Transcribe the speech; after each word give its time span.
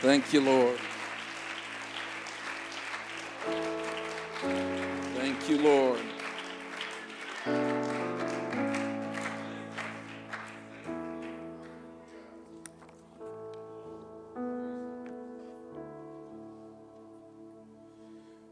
Thank 0.00 0.30
you, 0.34 0.42
Lord. 0.42 0.78
Thank 5.14 5.48
you, 5.48 5.58
Lord. 5.58 6.00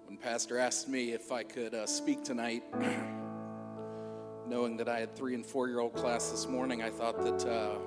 When 0.07 0.17
Pastor 0.17 0.59
asked 0.59 0.89
me 0.89 1.13
if 1.13 1.31
I 1.31 1.43
could 1.43 1.75
uh, 1.75 1.87
speak 1.87 2.25
tonight, 2.25 2.65
knowing 4.49 4.79
that 4.79 4.89
I 4.89 4.99
had 4.99 5.15
three 5.15 5.35
and 5.35 5.45
four 5.45 5.69
year 5.69 5.81
old 5.81 5.93
class 5.93 6.31
this 6.31 6.49
morning, 6.49 6.83
I 6.83 6.89
thought 6.89 7.21
that 7.23 7.47
uh, 7.47 7.79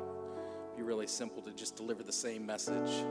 it'd 0.67 0.77
be 0.77 0.83
really 0.83 1.07
simple 1.07 1.41
to 1.41 1.51
just 1.53 1.75
deliver 1.75 2.03
the 2.03 2.11
same 2.11 2.45
message. 2.45 3.03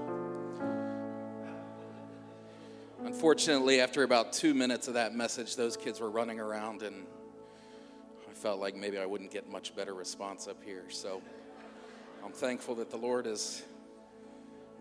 Unfortunately, 3.17 3.81
after 3.81 4.03
about 4.03 4.35
two 4.35 4.53
minutes 4.53 4.89
of 4.89 4.95
that 4.95 5.15
message, 5.15 5.57
those 5.57 5.75
kids 5.75 6.01
were 6.01 6.11
running 6.11 6.39
around, 6.39 6.83
and 6.83 7.07
I 8.31 8.35
felt 8.35 8.61
like 8.61 8.77
maybe 8.77 8.99
I 8.99 9.07
wouldn't 9.07 9.31
get 9.31 9.51
much 9.51 9.75
better 9.75 9.95
response 9.95 10.47
up 10.47 10.63
here. 10.63 10.85
So 10.91 11.23
I'm 12.23 12.33
thankful 12.33 12.75
that 12.75 12.91
the 12.91 12.99
Lord 12.99 13.25
has 13.25 13.63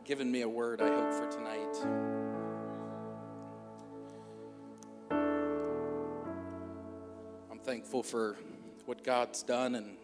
given 0.03 0.29
me 0.29 0.41
a 0.41 0.49
word, 0.49 0.81
I 0.81 0.89
hope, 0.89 1.13
for 1.13 1.31
tonight. 1.31 1.77
I'm 7.49 7.59
thankful 7.59 8.03
for 8.03 8.35
what 8.85 9.01
God's 9.01 9.43
done, 9.43 9.75
and 9.75 9.95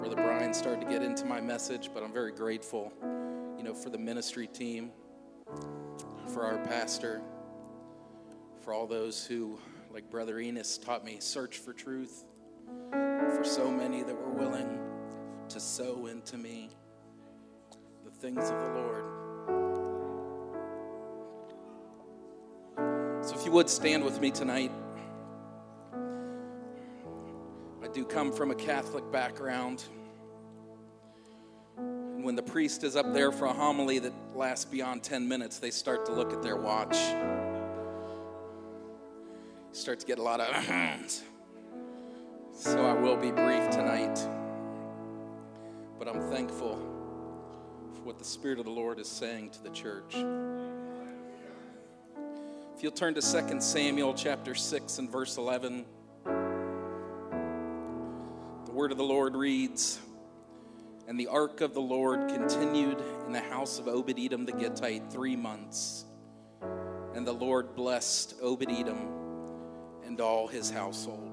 Brother 0.00 0.16
Brian 0.16 0.52
started 0.52 0.80
to 0.80 0.90
get 0.90 1.04
into 1.04 1.24
my 1.24 1.40
message, 1.40 1.90
but 1.94 2.02
I'm 2.02 2.12
very 2.12 2.32
grateful, 2.32 2.92
you 3.56 3.62
know, 3.62 3.74
for 3.74 3.90
the 3.90 3.98
ministry 3.98 4.48
team, 4.48 4.90
for 6.32 6.44
our 6.44 6.58
pastor, 6.64 7.22
for 8.64 8.72
all 8.72 8.86
those 8.86 9.26
who, 9.26 9.58
like 9.92 10.10
Brother 10.10 10.40
Enos, 10.40 10.78
taught 10.78 11.04
me 11.04 11.18
search 11.20 11.58
for 11.58 11.74
truth, 11.74 12.24
for 12.90 13.42
so 13.44 13.70
many 13.70 14.02
that 14.02 14.14
were 14.14 14.32
willing 14.32 14.80
to 15.50 15.60
sow 15.60 16.06
into 16.06 16.38
me 16.38 16.70
the 18.06 18.10
things 18.10 18.48
of 18.48 18.58
the 18.58 18.70
Lord. 18.70 19.04
So, 23.22 23.34
if 23.38 23.44
you 23.44 23.52
would 23.52 23.68
stand 23.68 24.02
with 24.02 24.18
me 24.20 24.30
tonight. 24.30 24.72
I 27.82 27.88
do 27.92 28.06
come 28.06 28.32
from 28.32 28.50
a 28.50 28.54
Catholic 28.54 29.12
background. 29.12 29.84
And 31.76 32.24
when 32.24 32.34
the 32.34 32.42
priest 32.42 32.82
is 32.82 32.96
up 32.96 33.12
there 33.12 33.30
for 33.30 33.44
a 33.44 33.52
homily 33.52 33.98
that 33.98 34.14
lasts 34.34 34.64
beyond 34.64 35.02
10 35.02 35.28
minutes, 35.28 35.58
they 35.58 35.70
start 35.70 36.06
to 36.06 36.12
look 36.12 36.32
at 36.32 36.42
their 36.42 36.56
watch. 36.56 36.96
Start 39.74 39.98
to 39.98 40.06
get 40.06 40.20
a 40.20 40.22
lot 40.22 40.38
of 40.38 40.54
so 42.52 42.86
I 42.86 42.92
will 42.92 43.16
be 43.16 43.32
brief 43.32 43.68
tonight. 43.70 44.16
But 45.98 46.06
I'm 46.06 46.30
thankful 46.30 46.76
for 47.92 48.02
what 48.02 48.16
the 48.16 48.24
Spirit 48.24 48.60
of 48.60 48.66
the 48.66 48.70
Lord 48.70 49.00
is 49.00 49.08
saying 49.08 49.50
to 49.50 49.62
the 49.64 49.70
church. 49.70 50.14
If 52.76 52.84
you'll 52.84 52.92
turn 52.92 53.14
to 53.14 53.20
2 53.20 53.60
Samuel 53.60 54.14
chapter 54.14 54.54
6 54.54 54.98
and 54.98 55.10
verse 55.10 55.38
11 55.38 55.84
the 56.24 56.30
word 58.72 58.92
of 58.92 58.98
the 58.98 59.02
Lord 59.02 59.34
reads 59.34 59.98
And 61.08 61.18
the 61.18 61.26
ark 61.26 61.62
of 61.62 61.74
the 61.74 61.82
Lord 61.82 62.28
continued 62.28 63.02
in 63.26 63.32
the 63.32 63.40
house 63.40 63.80
of 63.80 63.88
Obed 63.88 64.20
Edom 64.20 64.46
the 64.46 64.52
Gittite 64.52 65.10
three 65.10 65.34
months. 65.34 66.04
And 67.16 67.26
the 67.26 67.32
Lord 67.32 67.74
blessed 67.74 68.36
Obed 68.40 68.70
Edom 68.70 69.23
and 70.06 70.20
all 70.20 70.46
his 70.46 70.70
household. 70.70 71.30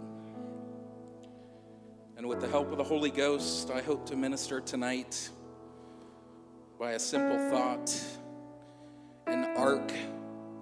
And 2.18 2.28
with 2.28 2.42
the 2.42 2.48
help 2.48 2.72
of 2.72 2.78
the 2.78 2.84
Holy 2.84 3.10
Ghost, 3.10 3.72
I 3.72 3.82
hope 3.82 4.06
to 4.08 4.16
minister 4.16 4.62
tonight 4.62 5.30
by 6.80 6.92
a 6.92 7.00
simple 7.00 7.38
thought 7.50 7.94
an 9.28 9.46
ark 9.58 9.92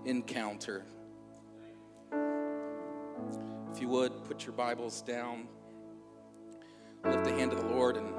encounter. 0.06 0.86
If 3.72 3.82
you 3.82 3.88
would, 3.90 4.24
put 4.26 4.46
your 4.46 4.54
Bibles 4.54 5.02
down 5.02 5.48
lift 7.06 7.24
the 7.24 7.32
hand 7.32 7.54
of 7.54 7.60
the 7.60 7.68
Lord 7.68 7.98
and 7.98 8.14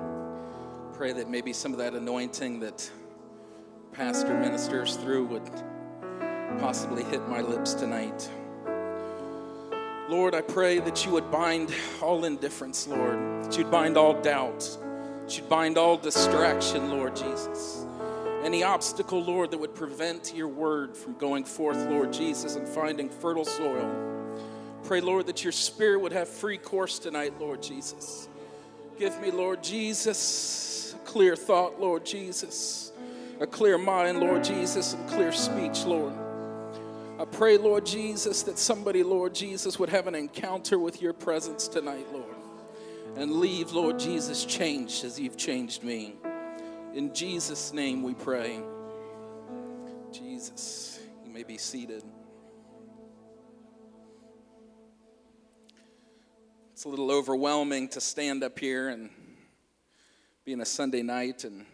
pray 0.94 1.12
that 1.12 1.28
maybe 1.28 1.52
some 1.52 1.72
of 1.72 1.78
that 1.78 1.94
anointing 1.94 2.60
that 2.60 2.90
pastor 3.92 4.38
ministers 4.38 4.96
through 4.96 5.26
would 5.26 5.50
possibly 6.58 7.02
hit 7.04 7.26
my 7.28 7.40
lips 7.40 7.74
tonight. 7.74 8.28
Lord, 10.10 10.34
I 10.34 10.40
pray 10.40 10.80
that 10.80 11.06
you 11.06 11.12
would 11.12 11.30
bind 11.30 11.72
all 12.02 12.24
indifference, 12.24 12.88
Lord, 12.88 13.44
that 13.44 13.56
you'd 13.56 13.70
bind 13.70 13.96
all 13.96 14.20
doubt, 14.20 14.58
that 15.22 15.36
you'd 15.36 15.48
bind 15.48 15.78
all 15.78 15.96
distraction, 15.96 16.90
Lord 16.90 17.14
Jesus. 17.14 17.86
Any 18.42 18.64
obstacle, 18.64 19.22
Lord, 19.22 19.52
that 19.52 19.58
would 19.58 19.72
prevent 19.72 20.34
your 20.34 20.48
word 20.48 20.96
from 20.96 21.16
going 21.16 21.44
forth, 21.44 21.76
Lord 21.88 22.12
Jesus, 22.12 22.56
and 22.56 22.66
finding 22.66 23.08
fertile 23.08 23.44
soil. 23.44 23.88
Pray, 24.82 25.00
Lord, 25.00 25.26
that 25.26 25.44
your 25.44 25.52
spirit 25.52 26.00
would 26.00 26.12
have 26.12 26.28
free 26.28 26.58
course 26.58 26.98
tonight, 26.98 27.34
Lord 27.38 27.62
Jesus. 27.62 28.28
Give 28.98 29.18
me, 29.20 29.30
Lord 29.30 29.62
Jesus, 29.62 30.92
a 30.92 30.98
clear 31.06 31.36
thought, 31.36 31.80
Lord 31.80 32.04
Jesus, 32.04 32.90
a 33.38 33.46
clear 33.46 33.78
mind, 33.78 34.18
Lord 34.18 34.42
Jesus, 34.42 34.92
and 34.92 35.08
clear 35.08 35.30
speech, 35.30 35.84
Lord. 35.84 36.14
I 37.20 37.26
pray, 37.26 37.58
Lord 37.58 37.84
Jesus, 37.84 38.44
that 38.44 38.56
somebody, 38.58 39.02
Lord 39.02 39.34
Jesus, 39.34 39.78
would 39.78 39.90
have 39.90 40.06
an 40.06 40.14
encounter 40.14 40.78
with 40.78 41.02
your 41.02 41.12
presence 41.12 41.68
tonight, 41.68 42.06
Lord, 42.14 42.34
and 43.14 43.32
leave, 43.32 43.72
Lord 43.72 43.98
Jesus, 43.98 44.46
changed 44.46 45.04
as 45.04 45.20
you've 45.20 45.36
changed 45.36 45.82
me. 45.82 46.14
In 46.94 47.12
Jesus' 47.12 47.74
name 47.74 48.02
we 48.02 48.14
pray. 48.14 48.62
Jesus, 50.10 50.98
you 51.22 51.30
may 51.30 51.42
be 51.42 51.58
seated. 51.58 52.02
It's 56.72 56.84
a 56.84 56.88
little 56.88 57.10
overwhelming 57.10 57.88
to 57.88 58.00
stand 58.00 58.42
up 58.42 58.58
here 58.58 58.88
and 58.88 59.10
being 60.46 60.62
a 60.62 60.66
Sunday 60.66 61.02
night 61.02 61.44
and 61.44 61.66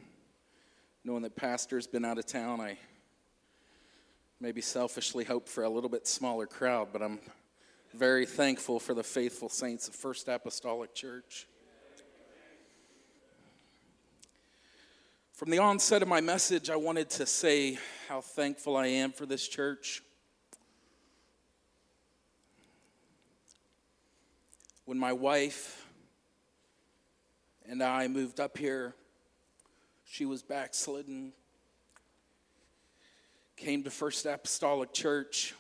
knowing 1.05 1.23
that 1.23 1.37
pastor's 1.37 1.87
been 1.87 2.05
out 2.05 2.19
of 2.19 2.27
town. 2.27 2.61
I 2.61 2.78
maybe 4.41 4.60
selfishly 4.60 5.24
hope 5.24 5.48
for 5.48 5.64
a 5.64 5.69
little 5.69 5.91
bit 5.91 6.06
smaller 6.06 6.47
crowd, 6.47 6.88
but 6.92 7.02
I'm 7.02 7.19
very 7.94 8.26
thankful 8.26 8.78
for 8.78 8.94
the 8.94 9.02
faithful 9.02 9.48
saints 9.48 9.88
of 9.88 9.94
First 9.94 10.28
Apostolic 10.28 10.94
Church. 10.94 11.47
From 15.32 15.50
the 15.50 15.58
onset 15.58 16.02
of 16.02 16.08
my 16.08 16.20
message, 16.20 16.70
I 16.70 16.76
wanted 16.76 17.10
to 17.10 17.26
say 17.26 17.78
how 18.08 18.20
thankful 18.20 18.76
I 18.76 18.86
am 18.86 19.12
for 19.12 19.26
this 19.26 19.47
church. 19.47 20.02
when 24.86 24.98
my 24.98 25.12
wife 25.12 25.84
and 27.68 27.82
I 27.82 28.06
moved 28.06 28.38
up 28.38 28.56
here, 28.56 28.94
she 30.04 30.24
was 30.24 30.42
backslidden, 30.42 31.32
came 33.56 33.83
to 33.84 33.91
First 33.91 34.27
Apostolic 34.27 34.93
Church, 34.93 35.55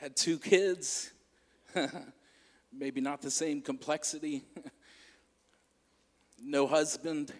had 0.00 0.14
two 0.14 0.38
kids, 0.38 1.10
maybe 2.72 3.00
not 3.00 3.22
the 3.22 3.30
same 3.30 3.62
complexity, 3.62 4.44
no 6.42 6.66
husband. 6.66 7.32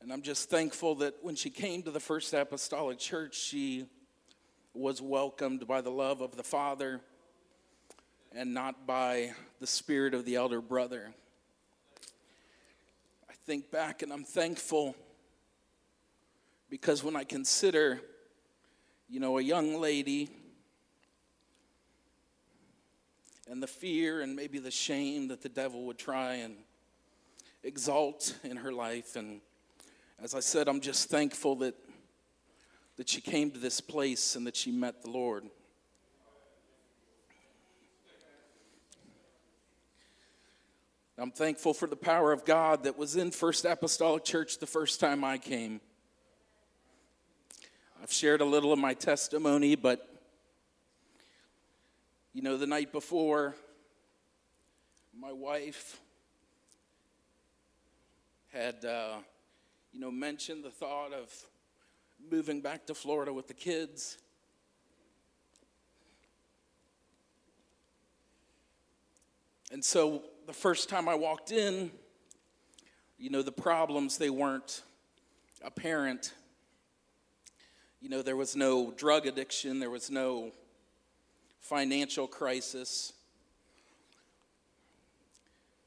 And 0.00 0.12
I'm 0.12 0.22
just 0.22 0.48
thankful 0.48 0.94
that 0.96 1.14
when 1.20 1.34
she 1.34 1.50
came 1.50 1.82
to 1.82 1.90
the 1.90 1.98
First 1.98 2.32
Apostolic 2.32 2.98
Church, 2.98 3.34
she 3.34 3.86
was 4.72 5.02
welcomed 5.02 5.66
by 5.66 5.80
the 5.80 5.90
love 5.90 6.20
of 6.20 6.36
the 6.36 6.44
Father 6.44 7.00
and 8.32 8.54
not 8.54 8.86
by 8.86 9.32
the 9.58 9.66
spirit 9.66 10.14
of 10.14 10.24
the 10.24 10.36
elder 10.36 10.60
brother. 10.60 11.12
Think 13.46 13.70
back 13.70 14.02
and 14.02 14.12
I'm 14.12 14.24
thankful 14.24 14.96
because 16.68 17.04
when 17.04 17.14
I 17.14 17.22
consider, 17.22 18.00
you 19.08 19.20
know, 19.20 19.38
a 19.38 19.40
young 19.40 19.80
lady 19.80 20.28
and 23.48 23.62
the 23.62 23.68
fear 23.68 24.20
and 24.20 24.34
maybe 24.34 24.58
the 24.58 24.72
shame 24.72 25.28
that 25.28 25.42
the 25.42 25.48
devil 25.48 25.84
would 25.84 25.96
try 25.96 26.34
and 26.34 26.56
exalt 27.62 28.34
in 28.42 28.56
her 28.56 28.72
life, 28.72 29.14
and 29.14 29.40
as 30.20 30.34
I 30.34 30.40
said, 30.40 30.66
I'm 30.66 30.80
just 30.80 31.08
thankful 31.08 31.54
that 31.56 31.76
that 32.96 33.08
she 33.08 33.20
came 33.20 33.52
to 33.52 33.60
this 33.60 33.80
place 33.80 34.34
and 34.34 34.44
that 34.48 34.56
she 34.56 34.72
met 34.72 35.02
the 35.02 35.10
Lord. 35.10 35.44
I'm 41.18 41.30
thankful 41.30 41.72
for 41.72 41.86
the 41.86 41.96
power 41.96 42.30
of 42.30 42.44
God 42.44 42.84
that 42.84 42.98
was 42.98 43.16
in 43.16 43.30
First 43.30 43.64
Apostolic 43.64 44.22
Church 44.22 44.58
the 44.58 44.66
first 44.66 45.00
time 45.00 45.24
I 45.24 45.38
came. 45.38 45.80
I've 48.02 48.12
shared 48.12 48.42
a 48.42 48.44
little 48.44 48.70
of 48.70 48.78
my 48.78 48.92
testimony, 48.92 49.76
but 49.76 50.06
you 52.34 52.42
know, 52.42 52.58
the 52.58 52.66
night 52.66 52.92
before, 52.92 53.54
my 55.18 55.32
wife 55.32 55.98
had, 58.52 58.84
uh, 58.84 59.14
you 59.94 60.00
know, 60.00 60.10
mentioned 60.10 60.64
the 60.64 60.70
thought 60.70 61.14
of 61.14 61.32
moving 62.30 62.60
back 62.60 62.86
to 62.88 62.94
Florida 62.94 63.32
with 63.32 63.48
the 63.48 63.54
kids. 63.54 64.18
And 69.72 69.82
so 69.82 70.22
the 70.46 70.52
first 70.52 70.88
time 70.88 71.08
I 71.08 71.16
walked 71.16 71.50
in, 71.50 71.90
you 73.18 73.30
know, 73.30 73.42
the 73.42 73.50
problems, 73.50 74.16
they 74.16 74.30
weren't 74.30 74.82
apparent. 75.64 76.32
You 78.00 78.10
know, 78.10 78.22
there 78.22 78.36
was 78.36 78.54
no 78.54 78.92
drug 78.92 79.26
addiction, 79.26 79.80
there 79.80 79.90
was 79.90 80.08
no 80.08 80.52
financial 81.58 82.28
crisis, 82.28 83.12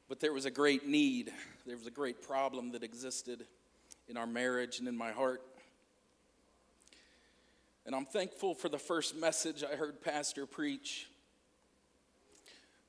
but 0.10 0.20
there 0.20 0.34
was 0.34 0.46
a 0.46 0.52
great 0.52 0.86
need. 0.86 1.32
There 1.66 1.78
was 1.78 1.88
a 1.88 1.92
great 1.92 2.22
problem 2.22 2.72
that 2.72 2.84
existed 2.84 3.46
in 4.10 4.18
our 4.18 4.28
marriage 4.28 4.80
and 4.80 4.88
in 4.90 4.98
my 4.98 5.12
heart. 5.12 5.42
And 7.86 7.96
I'm 7.96 8.06
thankful 8.06 8.56
for 8.56 8.68
the 8.68 8.78
first 8.78 9.16
message 9.16 9.64
I 9.64 9.76
heard 9.78 10.02
Pastor 10.02 10.46
preach 10.46 11.08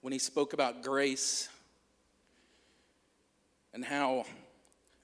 when 0.00 0.12
he 0.12 0.18
spoke 0.18 0.52
about 0.52 0.82
grace 0.82 1.48
and 3.72 3.84
how 3.84 4.24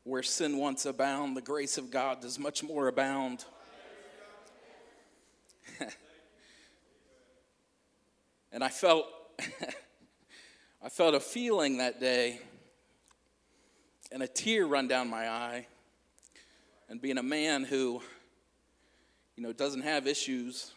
where 0.04 0.22
sin 0.22 0.56
once 0.58 0.86
abound, 0.86 1.36
the 1.36 1.42
grace 1.42 1.78
of 1.78 1.90
God 1.90 2.20
does 2.20 2.38
much 2.38 2.62
more 2.62 2.86
abound. 2.88 3.44
and 8.52 8.62
I 8.62 8.68
felt 8.68 9.06
I 10.82 10.88
felt 10.88 11.14
a 11.14 11.20
feeling 11.20 11.78
that 11.78 11.98
day 12.00 12.40
and 14.12 14.22
a 14.22 14.28
tear 14.28 14.66
run 14.66 14.88
down 14.88 15.10
my 15.10 15.28
eye. 15.28 15.66
And 16.88 17.00
being 17.00 17.18
a 17.18 17.22
man 17.22 17.64
who, 17.64 18.00
you 19.36 19.42
know, 19.42 19.52
doesn't 19.52 19.82
have 19.82 20.06
issues, 20.06 20.72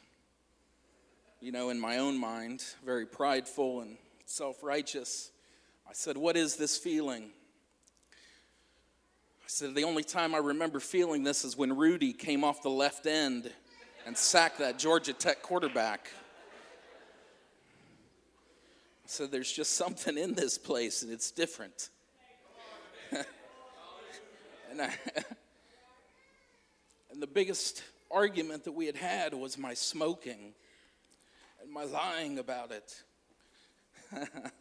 you 1.40 1.52
know, 1.52 1.70
in 1.70 1.80
my 1.80 2.00
own 2.00 2.18
mind, 2.18 2.64
very 2.84 3.06
prideful 3.06 3.82
and 3.82 3.98
self 4.26 4.64
righteous, 4.64 5.32
I 5.88 5.94
said, 5.94 6.18
What 6.18 6.36
is 6.36 6.56
this 6.56 6.78
feeling? 6.78 7.30
Said, 9.52 9.74
The 9.74 9.84
only 9.84 10.04
time 10.04 10.36
I 10.36 10.38
remember 10.38 10.80
feeling 10.80 11.24
this 11.24 11.44
is 11.44 11.58
when 11.58 11.76
Rudy 11.76 12.14
came 12.14 12.44
off 12.44 12.62
the 12.62 12.70
left 12.70 13.08
end 13.08 13.52
and 14.06 14.16
sacked 14.16 14.60
that 14.60 14.78
Georgia 14.78 15.12
Tech 15.12 15.42
quarterback. 15.42 16.12
Said, 19.08 19.32
There's 19.32 19.52
just 19.52 19.74
something 19.74 20.20
in 20.20 20.36
this 20.36 20.60
place 20.60 21.02
and 21.02 21.12
it's 21.12 21.32
different. 21.32 21.90
and, 23.12 24.84
I, 24.84 24.94
and 27.12 27.20
the 27.20 27.26
biggest 27.26 27.82
argument 28.12 28.66
that 28.66 28.74
we 28.74 28.86
had 28.86 28.98
had 28.98 29.34
was 29.34 29.58
my 29.58 29.74
smoking 29.74 30.54
and 31.64 31.72
my 31.72 31.86
lying 31.86 32.38
about 32.38 32.72
it. 32.72 33.04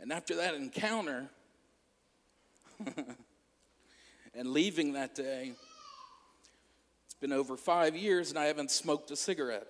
and 0.00 0.12
after 0.12 0.36
that 0.36 0.54
encounter 0.54 1.28
and 4.34 4.48
leaving 4.48 4.94
that 4.94 5.14
day, 5.14 5.52
it's 7.04 7.14
been 7.14 7.32
over 7.32 7.56
five 7.56 7.96
years 7.96 8.30
and 8.30 8.38
I 8.38 8.46
haven't 8.46 8.70
smoked 8.70 9.10
a 9.10 9.16
cigarette. 9.16 9.66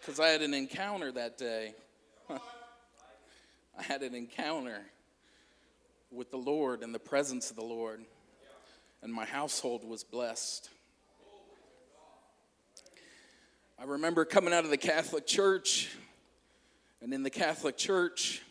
Because 0.00 0.18
I 0.18 0.28
had 0.28 0.42
an 0.42 0.52
encounter 0.52 1.12
that 1.12 1.38
day. 1.38 1.74
I 2.30 3.82
had 3.82 4.02
an 4.02 4.14
encounter 4.14 4.80
with 6.10 6.30
the 6.30 6.36
Lord 6.36 6.82
and 6.82 6.94
the 6.94 6.98
presence 6.98 7.50
of 7.50 7.56
the 7.56 7.64
Lord, 7.64 8.04
and 9.02 9.12
my 9.12 9.24
household 9.24 9.84
was 9.84 10.04
blessed. 10.04 10.70
I 13.78 13.84
remember 13.84 14.24
coming 14.24 14.54
out 14.54 14.64
of 14.64 14.70
the 14.70 14.76
Catholic 14.76 15.26
Church, 15.26 15.90
and 17.00 17.12
in 17.12 17.24
the 17.24 17.30
Catholic 17.30 17.76
Church, 17.76 18.42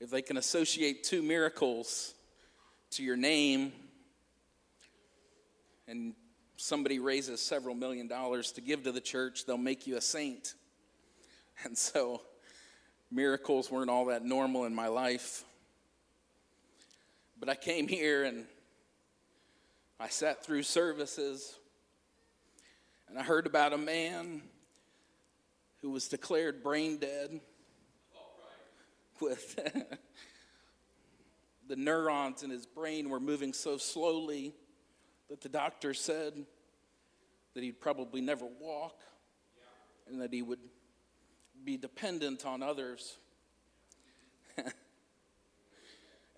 if 0.00 0.10
they 0.10 0.22
can 0.22 0.36
associate 0.36 1.04
two 1.04 1.22
miracles 1.22 2.14
to 2.90 3.04
your 3.04 3.16
name, 3.16 3.72
and 5.86 6.14
somebody 6.56 6.98
raises 6.98 7.40
several 7.40 7.76
million 7.76 8.08
dollars 8.08 8.50
to 8.52 8.60
give 8.60 8.82
to 8.82 8.92
the 8.92 9.00
church, 9.00 9.46
they'll 9.46 9.56
make 9.56 9.86
you 9.86 9.96
a 9.96 10.00
saint. 10.02 10.54
And 11.64 11.78
so, 11.78 12.20
miracles 13.10 13.70
weren't 13.70 13.88
all 13.88 14.04
that 14.06 14.22
normal 14.22 14.66
in 14.66 14.74
my 14.74 14.88
life. 14.88 15.42
But 17.40 17.48
I 17.48 17.54
came 17.54 17.88
here 17.88 18.24
and 18.24 18.44
I 19.98 20.08
sat 20.08 20.44
through 20.44 20.62
services 20.62 21.58
and 23.08 23.18
I 23.18 23.22
heard 23.22 23.46
about 23.46 23.72
a 23.72 23.78
man 23.78 24.42
who 25.80 25.90
was 25.90 26.06
declared 26.06 26.62
brain 26.62 26.98
dead 26.98 27.40
with 29.20 29.56
the 31.68 31.76
neurons 31.76 32.42
in 32.42 32.50
his 32.50 32.66
brain 32.66 33.08
were 33.08 33.20
moving 33.20 33.54
so 33.54 33.78
slowly 33.78 34.52
that 35.30 35.40
the 35.40 35.48
doctor 35.48 35.94
said 35.94 36.34
that 37.54 37.62
he'd 37.62 37.80
probably 37.80 38.20
never 38.20 38.44
walk 38.60 39.00
and 40.06 40.20
that 40.20 40.30
he 40.30 40.42
would 40.42 40.60
be 41.64 41.78
dependent 41.78 42.44
on 42.44 42.62
others. 42.62 43.16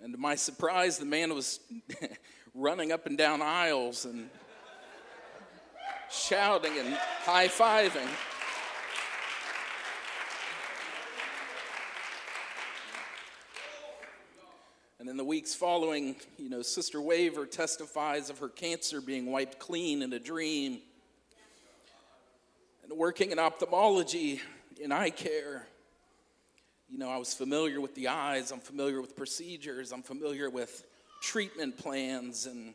and 0.01 0.13
to 0.13 0.19
my 0.19 0.37
surprise, 0.37 0.99
the 0.99 1.05
man 1.05 1.35
was 1.35 1.59
running 2.55 2.93
up 2.93 3.07
and 3.07 3.19
down 3.19 3.43
aisles 3.43 4.05
and 4.05 4.29
shouting 6.11 6.73
and 6.79 6.95
high 7.25 7.49
fiving. 7.49 8.09
And 15.01 15.09
in 15.09 15.17
the 15.17 15.25
weeks 15.25 15.55
following, 15.55 16.17
you 16.37 16.51
know, 16.51 16.61
Sister 16.63 17.01
Waver 17.01 17.47
testifies 17.47 18.31
of 18.31 18.39
her 18.41 18.49
cancer 18.49 19.01
being 19.01 19.31
wiped 19.31 19.59
clean 19.59 20.03
in 20.03 20.13
a 20.13 20.19
dream. 20.19 20.81
And 22.83 22.93
working 22.99 23.31
in 23.31 23.39
ophthalmology, 23.39 24.41
in 24.81 24.93
eye 24.93 25.11
care, 25.11 25.67
you 26.91 26.99
know, 26.99 27.11
I 27.11 27.19
was 27.19 27.35
familiar 27.35 27.81
with 27.81 27.95
the 27.95 28.09
eyes, 28.09 28.51
I'm 28.51 28.61
familiar 28.61 29.01
with 29.01 29.15
procedures, 29.15 29.93
I'm 29.93 30.03
familiar 30.03 30.51
with 30.51 30.85
treatment 31.21 31.77
plans. 31.77 32.47
And 32.47 32.75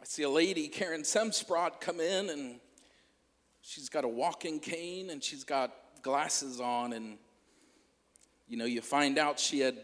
I 0.00 0.04
see 0.04 0.22
a 0.22 0.30
lady, 0.30 0.68
Karen 0.68 1.02
Semsprot, 1.02 1.80
come 1.80 2.00
in 2.00 2.30
and 2.30 2.60
she's 3.62 3.88
got 3.88 4.04
a 4.04 4.08
walking 4.08 4.60
cane 4.60 5.10
and 5.10 5.22
she's 5.22 5.44
got 5.44 5.72
glasses 6.02 6.60
on. 6.60 6.92
And, 6.92 7.18
you 8.48 8.56
know, 8.56 8.64
you 8.64 8.80
find 8.80 9.18
out 9.18 9.38
she 9.38 9.60
had 9.60 9.76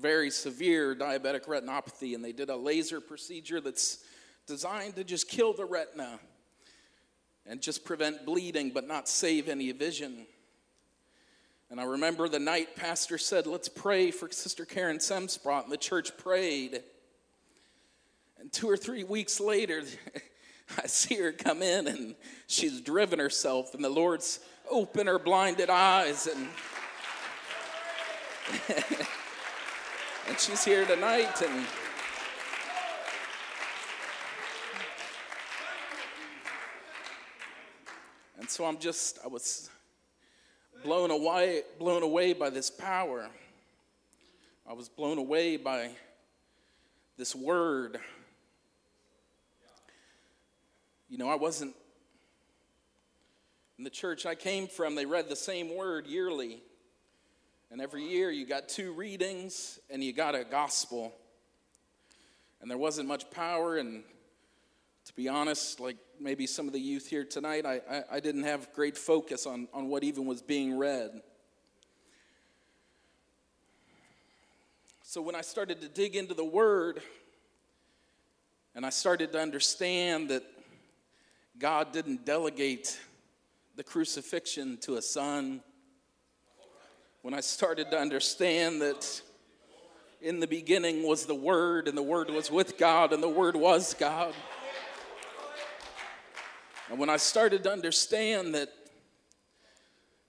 very 0.00 0.30
severe 0.30 0.94
diabetic 0.94 1.44
retinopathy, 1.46 2.14
and 2.14 2.24
they 2.24 2.32
did 2.32 2.48
a 2.48 2.56
laser 2.56 3.00
procedure 3.00 3.60
that's 3.60 3.98
designed 4.46 4.96
to 4.96 5.04
just 5.04 5.28
kill 5.28 5.52
the 5.52 5.64
retina 5.64 6.18
and 7.46 7.60
just 7.60 7.84
prevent 7.84 8.24
bleeding 8.24 8.70
but 8.70 8.86
not 8.86 9.08
save 9.08 9.48
any 9.48 9.70
vision. 9.72 10.26
And 11.72 11.80
I 11.80 11.84
remember 11.84 12.28
the 12.28 12.38
night 12.38 12.76
Pastor 12.76 13.16
said, 13.16 13.46
Let's 13.46 13.70
pray 13.70 14.10
for 14.10 14.30
Sister 14.30 14.66
Karen 14.66 14.98
Semsprot, 14.98 15.62
and 15.62 15.72
the 15.72 15.78
church 15.78 16.14
prayed. 16.18 16.82
And 18.38 18.52
two 18.52 18.68
or 18.68 18.76
three 18.76 19.04
weeks 19.04 19.40
later, 19.40 19.82
I 20.82 20.86
see 20.86 21.14
her 21.14 21.32
come 21.32 21.62
in 21.62 21.88
and 21.88 22.14
she's 22.46 22.82
driven 22.82 23.18
herself, 23.18 23.72
and 23.72 23.82
the 23.82 23.88
Lord's 23.88 24.40
opened 24.70 25.08
her 25.08 25.18
blinded 25.18 25.70
eyes. 25.70 26.26
And, 26.26 26.46
and 30.28 30.38
she's 30.38 30.62
here 30.66 30.84
tonight. 30.84 31.40
And 31.40 31.66
And 38.38 38.50
so 38.50 38.66
I'm 38.66 38.78
just, 38.78 39.20
I 39.24 39.28
was 39.28 39.70
blown 40.82 41.10
away, 41.10 41.62
blown 41.78 42.02
away 42.02 42.32
by 42.32 42.50
this 42.50 42.70
power. 42.70 43.28
I 44.68 44.72
was 44.72 44.88
blown 44.88 45.18
away 45.18 45.56
by 45.56 45.90
this 47.16 47.34
word. 47.34 47.98
You 51.08 51.18
know, 51.18 51.28
I 51.28 51.34
wasn't 51.36 51.74
in 53.78 53.84
the 53.84 53.90
church 53.90 54.26
I 54.26 54.34
came 54.34 54.68
from, 54.68 54.94
they 54.94 55.06
read 55.06 55.28
the 55.28 55.36
same 55.36 55.74
word 55.74 56.06
yearly. 56.06 56.62
And 57.70 57.80
every 57.80 58.04
year 58.04 58.30
you 58.30 58.46
got 58.46 58.68
two 58.68 58.92
readings 58.92 59.80
and 59.90 60.04
you 60.04 60.12
got 60.12 60.34
a 60.34 60.44
gospel. 60.44 61.12
And 62.60 62.70
there 62.70 62.78
wasn't 62.78 63.08
much 63.08 63.30
power. 63.30 63.78
And 63.78 64.04
to 65.06 65.14
be 65.14 65.28
honest, 65.28 65.80
like 65.80 65.96
maybe 66.22 66.46
some 66.46 66.66
of 66.66 66.72
the 66.72 66.80
youth 66.80 67.08
here 67.08 67.24
tonight, 67.24 67.66
I, 67.66 67.80
I, 67.90 68.02
I 68.12 68.20
didn't 68.20 68.44
have 68.44 68.72
great 68.72 68.96
focus 68.96 69.46
on, 69.46 69.68
on 69.74 69.88
what 69.88 70.04
even 70.04 70.26
was 70.26 70.40
being 70.40 70.78
read. 70.78 71.22
So 75.02 75.20
when 75.20 75.34
I 75.34 75.40
started 75.40 75.80
to 75.82 75.88
dig 75.88 76.16
into 76.16 76.34
the 76.34 76.44
word, 76.44 77.02
and 78.74 78.86
I 78.86 78.90
started 78.90 79.32
to 79.32 79.40
understand 79.40 80.30
that 80.30 80.42
God 81.58 81.92
didn't 81.92 82.24
delegate 82.24 82.98
the 83.76 83.84
crucifixion 83.84 84.78
to 84.82 84.96
a 84.96 85.02
son, 85.02 85.62
when 87.22 87.34
I 87.34 87.40
started 87.40 87.90
to 87.90 87.98
understand 87.98 88.80
that 88.82 89.22
in 90.20 90.40
the 90.40 90.46
beginning 90.46 91.06
was 91.06 91.26
the 91.26 91.34
Word, 91.34 91.88
and 91.88 91.98
the 91.98 92.02
Word 92.02 92.30
was 92.30 92.50
with 92.50 92.78
God, 92.78 93.12
and 93.12 93.22
the 93.22 93.28
Word 93.28 93.56
was 93.56 93.94
God. 93.94 94.34
And 96.92 97.00
when 97.00 97.08
I 97.08 97.16
started 97.16 97.62
to 97.62 97.72
understand 97.72 98.54
that 98.54 98.68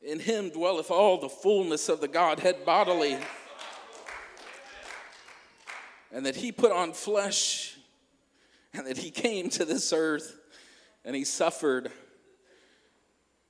in 0.02 0.18
Him 0.18 0.50
dwelleth 0.50 0.92
all 0.92 1.20
the 1.20 1.28
fullness 1.28 1.90
of 1.90 2.00
the 2.00 2.08
Godhead 2.08 2.64
bodily, 2.64 3.18
and 6.10 6.26
that 6.26 6.38
he 6.38 6.54
put 6.54 6.72
on 6.72 6.94
flesh 6.94 7.76
and 8.74 8.88
that 8.88 8.98
he 8.98 9.12
came 9.12 9.50
to 9.50 9.66
this 9.66 9.92
earth 9.92 10.40
and 11.04 11.18
he 11.18 11.26
suffered 11.26 11.92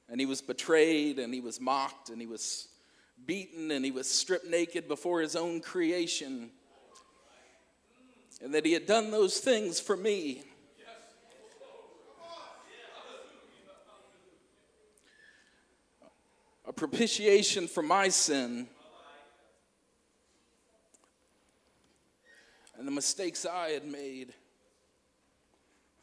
and 0.10 0.20
he 0.20 0.26
was 0.26 0.42
betrayed 0.42 1.20
and 1.20 1.36
he 1.36 1.40
was 1.40 1.62
mocked 1.62 2.10
and 2.10 2.20
he 2.20 2.26
was 2.26 2.68
beaten 3.28 3.70
and 3.70 3.86
he 3.86 3.92
was 3.92 4.10
stripped 4.10 4.48
naked 4.48 4.88
before 4.88 5.22
his 5.22 5.36
own 5.36 5.62
creation 5.62 6.50
and 8.42 8.56
that 8.56 8.66
he 8.66 8.74
had 8.74 8.88
done 8.88 9.12
those 9.12 9.38
things 9.38 9.80
for 9.80 9.96
me 9.96 10.44
a 16.66 16.74
propitiation 16.74 17.68
for 17.68 17.84
my 17.84 18.10
sin 18.10 18.68
and 22.78 22.88
the 22.88 22.92
mistakes 22.92 23.46
I 23.46 23.70
had 23.70 23.86
made. 23.86 24.34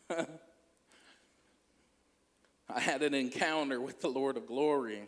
I 0.10 0.26
had 2.80 3.02
an 3.02 3.14
encounter 3.14 3.80
with 3.80 4.00
the 4.00 4.08
Lord 4.08 4.36
of 4.36 4.46
glory. 4.46 5.02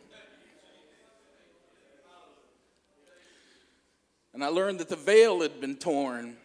And 4.34 4.42
I 4.42 4.48
learned 4.48 4.80
that 4.80 4.88
the 4.88 4.96
veil 4.96 5.42
had 5.42 5.60
been 5.60 5.76
torn. 5.76 6.36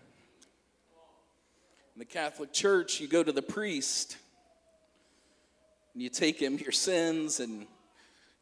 In 1.96 2.00
the 2.00 2.06
Catholic 2.06 2.54
Church, 2.54 3.00
you 3.00 3.08
go 3.08 3.24
to 3.24 3.32
the 3.32 3.42
priest 3.42 4.18
and 5.94 6.04
you 6.04 6.10
take 6.10 6.40
him 6.40 6.58
your 6.58 6.72
sins 6.72 7.40
and 7.40 7.66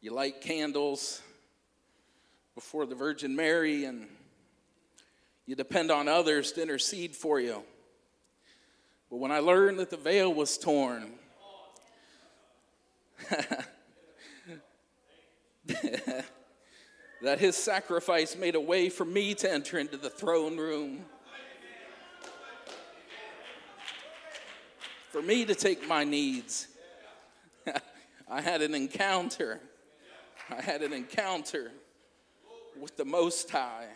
you 0.00 0.12
light 0.12 0.40
candles 0.40 1.22
before 2.54 2.86
the 2.86 2.94
Virgin 2.94 3.34
Mary 3.36 3.84
and 3.84 4.06
you 5.46 5.54
depend 5.54 5.90
on 5.90 6.08
others 6.08 6.52
to 6.52 6.62
intercede 6.62 7.14
for 7.14 7.40
you. 7.40 7.62
But 9.10 9.16
when 9.18 9.30
I 9.30 9.38
learned 9.38 9.78
that 9.78 9.90
the 9.90 9.96
veil 9.96 10.32
was 10.34 10.58
torn, 10.58 11.12
that 17.22 17.38
his 17.38 17.56
sacrifice 17.56 18.36
made 18.36 18.54
a 18.56 18.60
way 18.60 18.88
for 18.88 19.04
me 19.04 19.34
to 19.34 19.50
enter 19.50 19.78
into 19.78 19.96
the 19.96 20.10
throne 20.10 20.56
room. 20.56 21.04
For 25.10 25.22
me 25.22 25.44
to 25.44 25.54
take 25.54 25.86
my 25.88 26.04
needs. 26.04 26.68
I 28.28 28.40
had 28.40 28.60
an 28.62 28.74
encounter. 28.74 29.60
I 30.50 30.60
had 30.60 30.82
an 30.82 30.92
encounter 30.92 31.72
with 32.80 32.96
the 32.96 33.04
Most 33.04 33.50
High. 33.50 33.88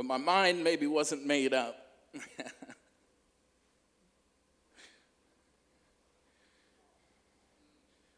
but 0.00 0.06
my 0.06 0.16
mind 0.16 0.64
maybe 0.64 0.86
wasn't 0.86 1.26
made 1.26 1.52
up. 1.52 1.76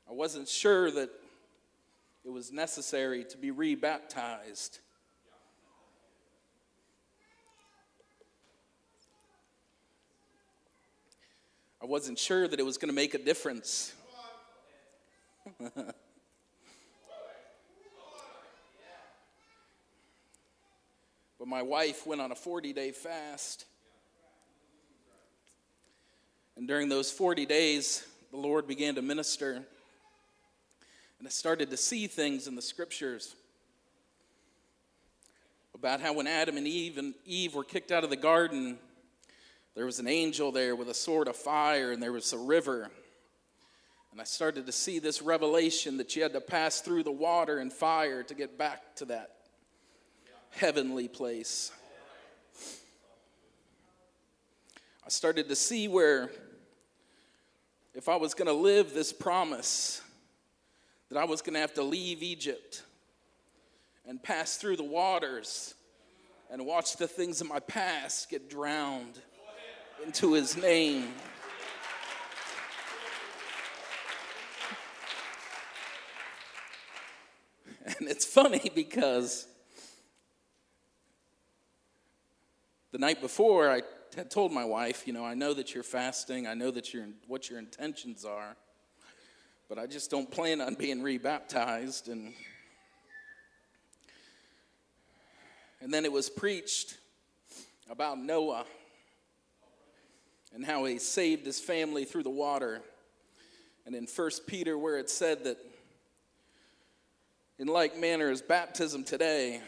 I 0.09 0.13
wasn't 0.13 0.47
sure 0.47 0.93
that 0.93 1.11
it 2.25 2.31
was 2.31 2.53
necessary 2.53 3.25
to 3.25 3.37
be 3.37 3.51
rebaptized. 3.51 4.79
I 11.83 11.87
wasn't 11.87 12.19
sure 12.19 12.47
that 12.47 12.61
it 12.61 12.63
was 12.63 12.79
going 12.79 12.91
to 12.91 12.95
make 12.95 13.15
a 13.15 13.19
difference. 13.19 13.93
But 21.43 21.49
my 21.49 21.63
wife 21.63 22.07
went 22.07 22.21
on 22.21 22.31
a 22.31 22.37
40 22.37 22.73
day 22.73 22.93
fast. 22.93 23.65
And 26.57 26.69
during 26.69 26.89
those 26.89 27.11
40 27.11 27.47
days, 27.47 28.07
the 28.31 28.37
Lord 28.37 28.69
began 28.69 28.95
to 28.95 29.03
minister. 29.03 29.55
And 31.19 31.27
I 31.27 31.31
started 31.31 31.69
to 31.71 31.77
see 31.77 32.07
things 32.07 32.47
in 32.47 32.55
the 32.55 32.63
scriptures 32.63 33.35
about 35.75 36.01
how 36.01 36.13
when 36.13 36.29
Adam 36.29 36.57
and 36.57 36.69
Eve 36.69 36.97
and 36.97 37.13
Eve 37.27 37.57
were 37.57 37.65
kicked 37.65 37.91
out 37.91 38.05
of 38.05 38.11
the 38.11 38.15
garden, 38.15 38.79
there 39.75 39.87
was 39.87 39.99
an 39.99 40.07
angel 40.07 40.53
there 40.53 40.77
with 40.77 40.89
a 40.89 40.95
sword 40.95 41.29
of 41.29 41.37
fire, 41.37 41.93
and 41.93 42.03
there 42.03 42.13
was 42.13 42.33
a 42.33 42.39
river. 42.39 42.91
And 44.11 44.21
I 44.21 44.25
started 44.25 44.67
to 44.67 44.73
see 44.73 44.99
this 44.99 45.23
revelation 45.23 45.97
that 45.97 46.15
you 46.15 46.23
had 46.23 46.35
to 46.35 46.41
pass 46.41 46.83
through 46.83 47.05
the 47.05 47.13
water 47.13 47.59
and 47.59 47.73
fire 47.73 48.23
to 48.25 48.35
get 48.35 48.59
back 48.59 48.97
to 48.97 49.07
that 49.07 49.31
heavenly 50.51 51.09
place. 51.09 51.73
I 55.05 55.09
started 55.09 55.49
to 55.49 55.57
see 55.57 55.89
where, 55.89 56.31
if 57.95 58.11
I 58.11 58.17
was 58.17 58.35
going 58.35 58.49
to 58.49 58.53
live 58.53 58.93
this 58.93 59.13
promise, 59.13 60.03
that 61.09 61.19
I 61.19 61.25
was 61.25 61.41
going 61.41 61.55
to 61.55 61.61
have 61.61 61.75
to 61.75 61.83
leave 61.83 62.23
Egypt 62.23 62.83
and 64.07 64.23
pass 64.23 64.59
through 64.59 64.77
the 64.77 64.85
waters 64.85 65.75
and 66.51 66.67
watch 66.67 66.99
the 66.99 67.09
things 67.09 67.41
of 67.41 67.49
my 67.49 67.61
past 67.61 68.29
get 68.29 68.51
drowned 68.51 69.19
into 70.05 70.33
his 70.35 70.57
name. 70.57 71.09
And 77.99 78.09
it's 78.09 78.25
funny 78.25 78.71
because 78.75 79.47
the 82.93 82.99
night 82.99 83.21
before, 83.21 83.69
I 83.69 83.83
had 84.17 84.31
told 84.31 84.53
my 84.53 84.65
wife, 84.65 85.05
you 85.07 85.13
know, 85.13 85.25
I 85.25 85.35
know 85.35 85.53
that 85.55 85.75
you're 85.75 85.83
fasting, 85.83 86.47
I 86.47 86.55
know 86.55 86.71
that 86.71 86.95
you're 86.95 87.09
what 87.27 87.51
your 87.51 87.59
intentions 87.59 88.25
are, 88.25 88.57
but 89.69 89.79
I 89.79 89.87
just 89.87 90.11
don't 90.11 90.31
plan 90.31 90.61
on 90.61 90.75
being 90.75 91.03
rebaptized. 91.03 92.09
And 92.09 92.35
and 95.81 95.93
then 95.93 96.05
it 96.05 96.13
was 96.13 96.31
preached 96.31 96.99
about 97.91 98.19
Noah 98.19 98.65
and 100.55 100.65
how 100.65 100.85
he 100.85 100.99
saved 100.99 101.47
his 101.47 101.59
family 101.61 102.05
through 102.05 102.23
the 102.25 102.31
water. 102.31 102.83
And 103.87 103.95
in 103.95 104.07
First 104.07 104.47
Peter, 104.47 104.77
where 104.79 104.99
it 104.99 105.11
said 105.11 105.45
that 105.45 105.59
in 107.59 107.67
like 107.67 107.99
manner 107.99 108.31
as 108.31 108.43
baptism 108.43 109.05
today, 109.05 109.61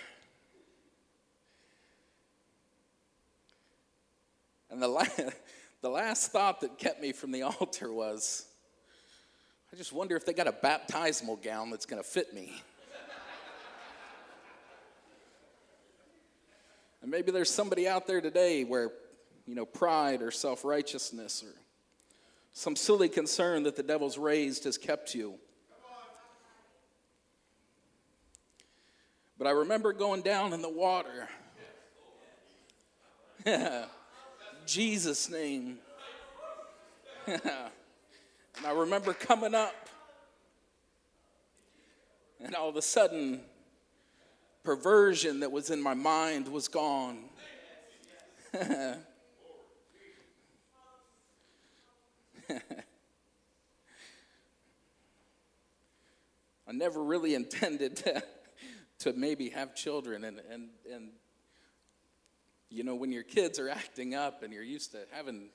And 4.75 4.83
the, 4.83 4.89
la- 4.89 5.05
the 5.83 5.89
last 5.89 6.33
thought 6.33 6.61
that 6.63 6.79
kept 6.79 7.01
me 7.01 7.13
from 7.13 7.31
the 7.31 7.43
altar 7.61 7.93
was 7.93 8.47
I 9.73 9.77
just 9.77 9.93
wonder 9.93 10.17
if 10.17 10.27
they 10.27 10.33
got 10.33 10.49
a 10.49 10.53
baptismal 10.53 11.37
gown 11.37 11.71
that's 11.71 11.87
going 11.87 12.03
to 12.03 12.09
fit 12.09 12.35
me. 12.35 12.61
and 17.03 17.11
maybe 17.11 17.31
there's 17.31 17.51
somebody 17.51 17.87
out 17.87 18.09
there 18.09 18.21
today 18.21 18.65
where, 18.65 18.91
you 19.47 19.55
know, 19.55 19.67
pride 19.67 20.23
or 20.23 20.31
self 20.31 20.65
righteousness 20.65 21.43
or 21.43 21.55
some 22.53 22.77
silly 22.77 23.09
concern 23.09 23.65
that 23.65 23.77
the 23.77 23.83
devil's 23.83 24.17
raised 24.17 24.65
has 24.65 24.79
kept 24.79 25.15
you. 25.15 25.35
But 29.37 29.49
I 29.49 29.51
remember 29.51 29.93
going 29.93 30.23
down 30.23 30.53
in 30.53 30.63
the 30.63 30.69
water. 30.69 31.29
Jesus' 34.67 35.29
name. 35.29 35.79
and 37.27 37.41
I 38.65 38.73
remember 38.73 39.13
coming 39.13 39.55
up, 39.55 39.75
and 42.41 42.55
all 42.55 42.69
of 42.69 42.77
a 42.77 42.83
sudden, 42.83 43.41
perversion 44.63 45.41
that 45.41 45.51
was 45.51 45.71
in 45.71 45.83
my 45.83 45.95
mind 45.95 46.47
was 46.49 46.69
gone. 46.69 47.25
I 56.67 56.73
never 56.73 57.03
really 57.03 57.35
intended 57.35 57.97
to, 57.97 58.23
to 59.01 59.13
maybe 59.13 59.51
have 59.51 59.75
children 59.75 60.25
and, 60.25 60.41
and, 60.51 60.69
and 60.93 61.11
you 62.71 62.83
know 62.83 62.95
when 62.95 63.13
your 63.13 63.23
kids 63.23 63.59
are 63.59 63.69
acting 63.69 64.15
up 64.15 64.43
and 64.43 64.53
you're 64.53 64.63
used 64.63 64.93
to 64.93 64.99
having 65.13 65.49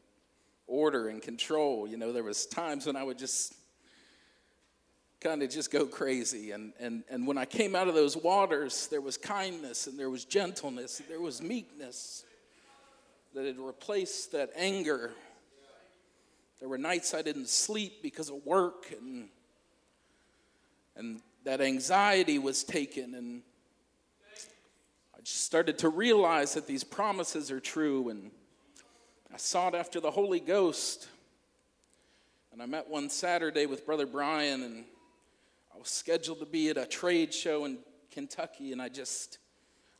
order 0.67 1.09
and 1.09 1.21
control 1.21 1.87
you 1.87 1.97
know 1.97 2.13
there 2.13 2.23
was 2.23 2.45
times 2.45 2.85
when 2.85 2.95
i 2.95 3.03
would 3.03 3.17
just 3.17 3.55
kind 5.19 5.43
of 5.43 5.49
just 5.49 5.69
go 5.69 5.85
crazy. 5.85 6.51
And, 6.51 6.71
and, 6.79 7.03
and 7.09 7.27
when 7.27 7.37
i 7.37 7.45
came 7.45 7.75
out 7.75 7.87
of 7.87 7.95
those 7.95 8.15
waters 8.15 8.87
there 8.87 9.01
was 9.01 9.17
kindness 9.17 9.87
and 9.87 9.99
there 9.99 10.09
was 10.09 10.25
gentleness 10.25 10.99
and 10.99 11.09
there 11.09 11.19
was 11.19 11.41
meekness 11.41 12.23
that 13.35 13.45
had 13.45 13.59
replaced 13.59 14.31
that 14.31 14.51
anger 14.55 15.11
there 16.59 16.69
were 16.69 16.77
nights 16.77 17.13
i 17.13 17.21
didn't 17.21 17.49
sleep 17.49 18.01
because 18.01 18.29
of 18.29 18.45
work 18.45 18.93
and 18.99 19.29
and 20.95 21.21
that 21.45 21.61
anxiety 21.61 22.37
was 22.37 22.63
taken 22.63 23.15
and 23.15 23.41
I 25.19 25.21
just 25.21 25.43
started 25.43 25.77
to 25.79 25.89
realize 25.89 26.53
that 26.53 26.65
these 26.65 26.85
promises 26.85 27.51
are 27.51 27.59
true, 27.59 28.07
and 28.07 28.31
I 29.33 29.35
sought 29.35 29.75
after 29.75 29.99
the 29.99 30.09
Holy 30.09 30.39
Ghost. 30.39 31.09
And 32.53 32.61
I 32.61 32.65
met 32.65 32.89
one 32.89 33.09
Saturday 33.09 33.65
with 33.65 33.85
Brother 33.85 34.05
Brian, 34.05 34.63
and 34.63 34.85
I 35.75 35.77
was 35.77 35.89
scheduled 35.89 36.39
to 36.39 36.45
be 36.45 36.69
at 36.69 36.77
a 36.77 36.85
trade 36.85 37.33
show 37.33 37.65
in 37.65 37.79
Kentucky, 38.11 38.71
and 38.71 38.81
I 38.81 38.87
just, 38.87 39.39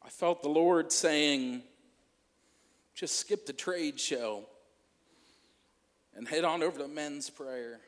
I 0.02 0.08
felt 0.08 0.42
the 0.42 0.48
Lord 0.48 0.90
saying, 0.90 1.64
just 2.96 3.18
skip 3.20 3.46
the 3.46 3.52
trade 3.52 4.00
show 4.00 4.46
and 6.20 6.28
head 6.28 6.44
on 6.44 6.62
over 6.62 6.78
to 6.78 6.88
men's 6.90 7.30
prayer. 7.30 7.80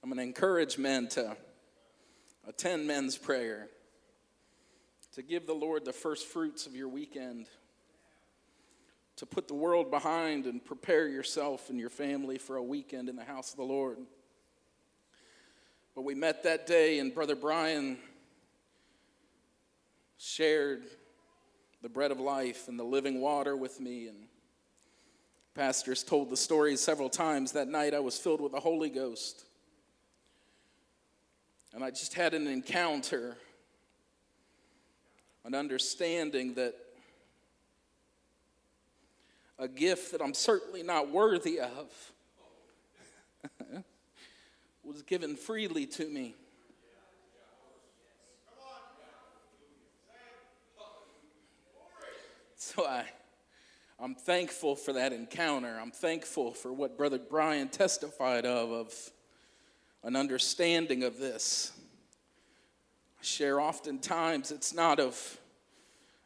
I'm 0.00 0.08
going 0.10 0.18
to 0.18 0.22
encourage 0.22 0.78
men 0.78 1.08
to 1.08 1.36
attend 2.46 2.86
men's 2.86 3.18
prayer, 3.18 3.66
to 5.14 5.22
give 5.22 5.48
the 5.48 5.54
Lord 5.54 5.84
the 5.84 5.92
first 5.92 6.28
fruits 6.28 6.66
of 6.66 6.76
your 6.76 6.86
weekend, 6.86 7.48
to 9.16 9.26
put 9.26 9.48
the 9.48 9.54
world 9.54 9.90
behind 9.90 10.46
and 10.46 10.64
prepare 10.64 11.08
yourself 11.08 11.68
and 11.68 11.76
your 11.76 11.90
family 11.90 12.38
for 12.38 12.54
a 12.54 12.62
weekend 12.62 13.08
in 13.08 13.16
the 13.16 13.24
house 13.24 13.50
of 13.50 13.56
the 13.56 13.64
Lord. 13.64 13.98
But 15.96 16.02
we 16.02 16.14
met 16.14 16.44
that 16.44 16.64
day, 16.64 17.00
and 17.00 17.12
Brother 17.12 17.34
Brian 17.34 17.98
shared 20.16 20.84
the 21.82 21.88
bread 21.88 22.10
of 22.10 22.20
life 22.20 22.68
and 22.68 22.78
the 22.78 22.84
living 22.84 23.20
water 23.20 23.56
with 23.56 23.80
me. 23.80 24.08
And 24.08 24.16
pastors 25.54 26.02
told 26.02 26.30
the 26.30 26.36
story 26.36 26.76
several 26.76 27.08
times. 27.08 27.52
That 27.52 27.68
night, 27.68 27.94
I 27.94 28.00
was 28.00 28.18
filled 28.18 28.40
with 28.40 28.52
the 28.52 28.60
Holy 28.60 28.90
Ghost. 28.90 29.44
And 31.72 31.84
I 31.84 31.90
just 31.90 32.14
had 32.14 32.34
an 32.34 32.46
encounter, 32.46 33.36
an 35.44 35.54
understanding 35.54 36.54
that 36.54 36.74
a 39.58 39.68
gift 39.68 40.12
that 40.12 40.22
I'm 40.22 40.34
certainly 40.34 40.82
not 40.82 41.10
worthy 41.10 41.60
of 41.60 42.12
was 44.82 45.02
given 45.02 45.36
freely 45.36 45.86
to 45.86 46.06
me. 46.06 46.34
So 52.76 52.86
I, 52.86 53.04
I'm 53.98 54.14
thankful 54.14 54.76
for 54.76 54.92
that 54.92 55.12
encounter. 55.12 55.76
I'm 55.80 55.90
thankful 55.90 56.52
for 56.52 56.72
what 56.72 56.96
Brother 56.96 57.18
Brian 57.18 57.66
testified 57.68 58.46
of, 58.46 58.70
of 58.70 59.10
an 60.04 60.14
understanding 60.14 61.02
of 61.02 61.18
this. 61.18 61.72
I 63.20 63.24
share 63.24 63.60
oftentimes 63.60 64.52
it's 64.52 64.72
not 64.72 65.00
of 65.00 65.40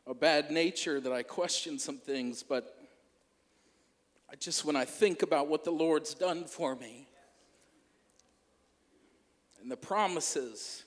a 0.07 0.13
bad 0.13 0.51
nature 0.51 1.01
that 1.01 1.15
I 1.15 1.23
question 1.23 1.79
some 1.79 1.97
things, 1.97 2.43
but 2.43 2.77
I 4.31 4.37
just, 4.37 4.67
when 4.67 4.77
I 4.77 4.85
think 4.85 5.23
about 5.23 5.49
what 5.49 5.65
the 5.65 5.71
Lord's 5.71 6.13
done 6.13 6.45
for 6.45 6.77
me 6.77 7.09
and 9.63 9.71
the 9.71 9.79
promises, 9.79 10.85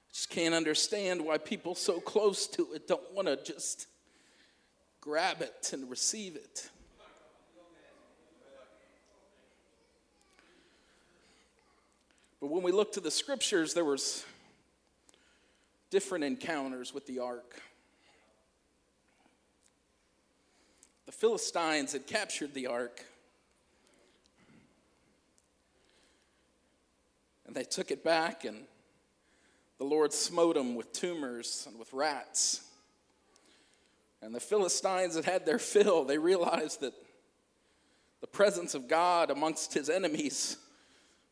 I 0.00 0.01
just 0.12 0.28
can't 0.30 0.54
understand 0.54 1.24
why 1.24 1.38
people 1.38 1.74
so 1.74 1.98
close 1.98 2.46
to 2.46 2.74
it 2.74 2.86
don't 2.86 3.12
want 3.12 3.28
to 3.28 3.36
just 3.42 3.86
grab 5.00 5.40
it 5.40 5.70
and 5.72 5.88
receive 5.90 6.36
it. 6.36 6.70
But 12.40 12.48
when 12.48 12.62
we 12.62 12.72
look 12.72 12.92
to 12.92 13.00
the 13.00 13.10
scriptures, 13.10 13.72
there 13.72 13.84
was 13.84 14.24
different 15.90 16.24
encounters 16.24 16.92
with 16.92 17.06
the 17.06 17.20
ark. 17.20 17.60
The 21.06 21.12
Philistines 21.12 21.92
had 21.92 22.06
captured 22.06 22.52
the 22.52 22.66
ark. 22.66 23.04
And 27.46 27.54
they 27.54 27.64
took 27.64 27.90
it 27.90 28.02
back, 28.02 28.44
and 28.44 28.64
the 29.82 29.88
Lord 29.88 30.12
smote 30.12 30.54
them 30.54 30.76
with 30.76 30.92
tumors 30.92 31.66
and 31.68 31.76
with 31.76 31.92
rats. 31.92 32.62
And 34.22 34.32
the 34.32 34.38
Philistines 34.38 35.16
had 35.16 35.24
had 35.24 35.44
their 35.44 35.58
fill. 35.58 36.04
They 36.04 36.18
realized 36.18 36.82
that 36.82 36.92
the 38.20 38.28
presence 38.28 38.76
of 38.76 38.86
God 38.86 39.32
amongst 39.32 39.74
his 39.74 39.90
enemies 39.90 40.56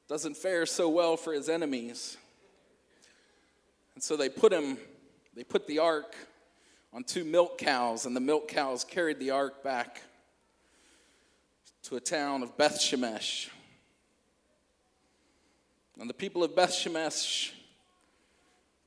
doesn't 0.09 0.37
fare 0.37 0.67
so 0.67 0.89
well 0.89 1.17
for 1.17 1.33
his 1.33 1.49
enemies. 1.49 2.17
And 3.95 4.03
so 4.03 4.17
they 4.17 4.29
put 4.29 4.53
him, 4.53 4.79
they 5.37 5.45
put 5.45 5.69
the 5.69 5.79
ark 5.79 6.17
on 6.93 7.05
two 7.05 7.23
milk 7.23 7.57
cows, 7.57 8.05
and 8.05 8.17
the 8.17 8.21
milk 8.21 8.49
cows 8.49 8.83
carried 8.83 9.21
the 9.21 9.31
ark 9.31 9.63
back 9.63 10.03
to 11.85 11.95
a 11.95 12.01
town 12.01 12.43
of 12.43 12.57
Beth 12.59 12.81
Shemesh. 12.81 13.49
And 16.01 16.11
the 16.11 16.15
people 16.15 16.43
of 16.43 16.57
Beth 16.57 16.73
Shemesh 16.73 17.53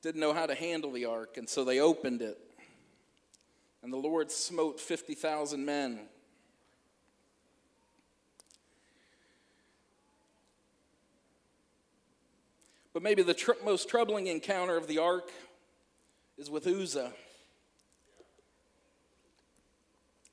didn't 0.04 0.20
know 0.20 0.34
how 0.34 0.44
to 0.44 0.54
handle 0.54 0.92
the 0.92 1.06
ark, 1.06 1.38
and 1.38 1.48
so 1.48 1.64
they 1.64 1.80
opened 1.80 2.20
it. 2.20 2.38
And 3.82 3.90
the 3.90 3.96
Lord 3.96 4.30
smote 4.30 4.78
50,000 4.78 5.64
men. 5.64 5.98
But 12.92 13.02
maybe 13.02 13.22
the 13.22 13.32
tr- 13.32 13.52
most 13.64 13.88
troubling 13.88 14.26
encounter 14.26 14.76
of 14.76 14.88
the 14.88 14.98
ark 14.98 15.30
is 16.36 16.50
with 16.50 16.66
Uzzah. 16.66 17.10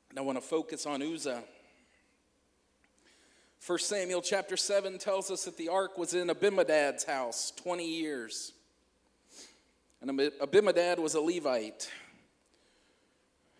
And 0.10 0.20
I 0.20 0.22
want 0.22 0.38
to 0.38 0.46
focus 0.46 0.86
on 0.86 1.02
Uzzah. 1.02 1.46
1 3.66 3.80
Samuel 3.80 4.22
chapter 4.22 4.58
7 4.58 4.98
tells 4.98 5.32
us 5.32 5.46
that 5.46 5.56
the 5.56 5.70
ark 5.70 5.98
was 5.98 6.14
in 6.14 6.30
Abinadab's 6.30 7.06
house 7.06 7.54
20 7.56 7.88
years. 7.88 8.52
And 10.02 10.32
Abinadab 10.42 10.98
was 10.98 11.14
a 11.14 11.22
Levite. 11.22 11.90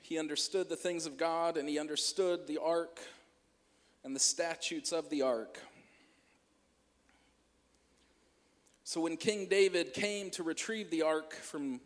He 0.02 0.18
understood 0.18 0.70
the 0.70 0.76
things 0.76 1.06
of 1.06 1.16
God 1.16 1.56
and 1.56 1.70
he 1.70 1.78
understood 1.78 2.48
the 2.48 2.58
ark 2.58 3.00
and 4.04 4.16
the 4.16 4.20
statutes 4.20 4.92
of 4.92 5.10
the 5.10 5.22
ark. 5.22 5.60
So 8.84 9.02
when 9.02 9.18
King 9.18 9.46
David 9.46 9.94
came 9.94 10.32
to 10.32 10.44
retrieve 10.44 10.90
the 10.90 11.04
ark 11.04 11.34
from 11.34 11.80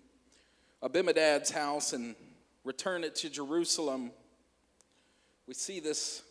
Abinadab's 0.81 1.51
house 1.51 1.93
and 1.93 2.15
return 2.63 3.03
it 3.03 3.15
to 3.17 3.29
Jerusalem, 3.29 4.11
we 5.45 5.53
see 5.53 5.79
this 5.79 6.23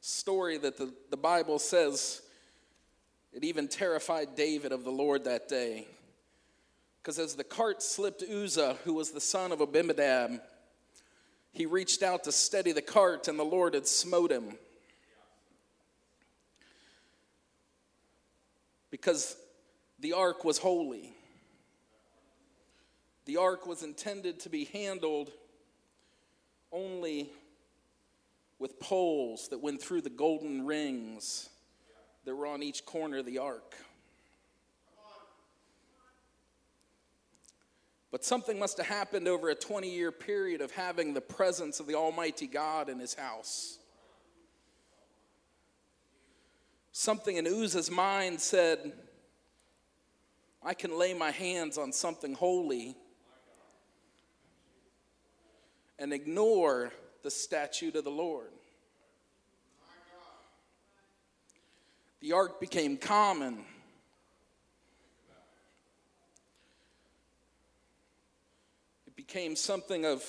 story 0.00 0.58
that 0.58 0.76
the, 0.76 0.92
the 1.10 1.16
Bible 1.16 1.60
says 1.60 2.22
it 3.32 3.44
even 3.44 3.68
terrified 3.68 4.34
David 4.34 4.72
of 4.72 4.84
the 4.84 4.90
Lord 4.90 5.24
that 5.24 5.48
day. 5.48 5.86
Because 7.02 7.18
as 7.18 7.34
the 7.34 7.44
cart 7.44 7.82
slipped 7.82 8.22
Uzzah, 8.22 8.78
who 8.84 8.94
was 8.94 9.10
the 9.10 9.20
son 9.20 9.50
of 9.50 9.60
Abinadab, 9.60 10.40
he 11.50 11.66
reached 11.66 12.02
out 12.02 12.24
to 12.24 12.32
steady 12.32 12.72
the 12.72 12.80
cart, 12.80 13.28
and 13.28 13.38
the 13.38 13.44
Lord 13.44 13.74
had 13.74 13.86
smote 13.86 14.30
him. 14.30 14.56
because 18.92 19.36
the 19.98 20.12
ark 20.12 20.44
was 20.44 20.58
holy. 20.58 21.12
The 23.24 23.38
ark 23.38 23.66
was 23.66 23.82
intended 23.82 24.38
to 24.40 24.48
be 24.50 24.66
handled 24.66 25.32
only 26.70 27.30
with 28.58 28.78
poles 28.78 29.48
that 29.48 29.60
went 29.60 29.82
through 29.82 30.02
the 30.02 30.10
golden 30.10 30.66
rings 30.66 31.48
that 32.26 32.36
were 32.36 32.46
on 32.46 32.62
each 32.62 32.84
corner 32.84 33.18
of 33.18 33.26
the 33.26 33.38
ark. 33.38 33.74
But 38.12 38.24
something 38.24 38.58
must 38.58 38.76
have 38.76 38.86
happened 38.86 39.26
over 39.26 39.48
a 39.48 39.54
20 39.54 39.90
year 39.90 40.12
period 40.12 40.60
of 40.60 40.70
having 40.70 41.14
the 41.14 41.20
presence 41.20 41.80
of 41.80 41.88
the 41.88 41.94
Almighty 41.94 42.46
God 42.46 42.88
in 42.88 43.00
his 43.00 43.14
house. 43.14 43.78
Something 46.92 47.38
in 47.38 47.46
Uzzah's 47.46 47.90
mind 47.90 48.38
said, 48.38 48.92
I 50.62 50.74
can 50.74 50.96
lay 50.96 51.14
my 51.14 51.30
hands 51.30 51.78
on 51.78 51.90
something 51.90 52.34
holy 52.34 52.94
and 55.98 56.12
ignore 56.12 56.92
the 57.22 57.30
statute 57.30 57.96
of 57.96 58.04
the 58.04 58.10
Lord. 58.10 58.50
The 62.20 62.32
ark 62.32 62.60
became 62.60 62.98
common. 62.98 63.64
It 69.06 69.16
became 69.32 69.56
something 69.56 70.04
of 70.04 70.22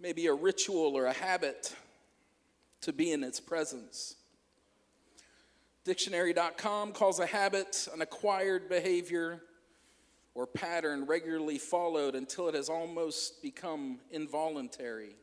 maybe 0.00 0.28
a 0.28 0.32
ritual 0.32 0.96
or 0.96 1.04
a 1.04 1.12
habit 1.12 1.74
to 2.80 2.90
be 2.90 3.12
in 3.12 3.22
its 3.22 3.38
presence. 3.38 4.14
Dictionary.com 5.84 6.92
calls 6.92 7.18
a 7.18 7.26
habit 7.26 7.86
an 7.92 8.00
acquired 8.00 8.66
behavior 8.70 9.42
or 10.32 10.46
pattern 10.46 11.04
regularly 11.04 11.58
followed 11.58 12.14
until 12.14 12.48
it 12.48 12.54
has 12.54 12.70
almost 12.70 13.42
become 13.42 13.98
involuntary 14.10 15.16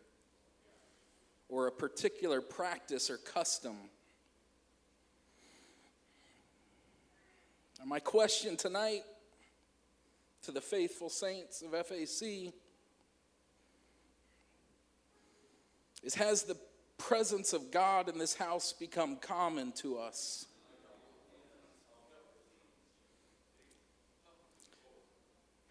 or 1.50 1.66
a 1.66 1.72
particular 1.72 2.40
practice 2.40 3.10
or 3.10 3.18
custom. 3.18 3.78
And 7.80 7.90
my 7.90 8.00
question 8.00 8.58
tonight 8.58 9.02
to 10.44 10.52
the 10.52 10.62
faithful 10.62 11.10
saints 11.10 11.64
of 11.64 11.72
FAC 11.72 12.54
is 16.04 16.16
Has 16.16 16.44
the 16.44 16.58
presence 16.98 17.54
of 17.54 17.72
God 17.72 18.10
in 18.10 18.18
this 18.18 18.36
house 18.36 18.74
become 18.74 19.18
common 19.18 19.72
to 19.74 19.98
us? 19.98 20.46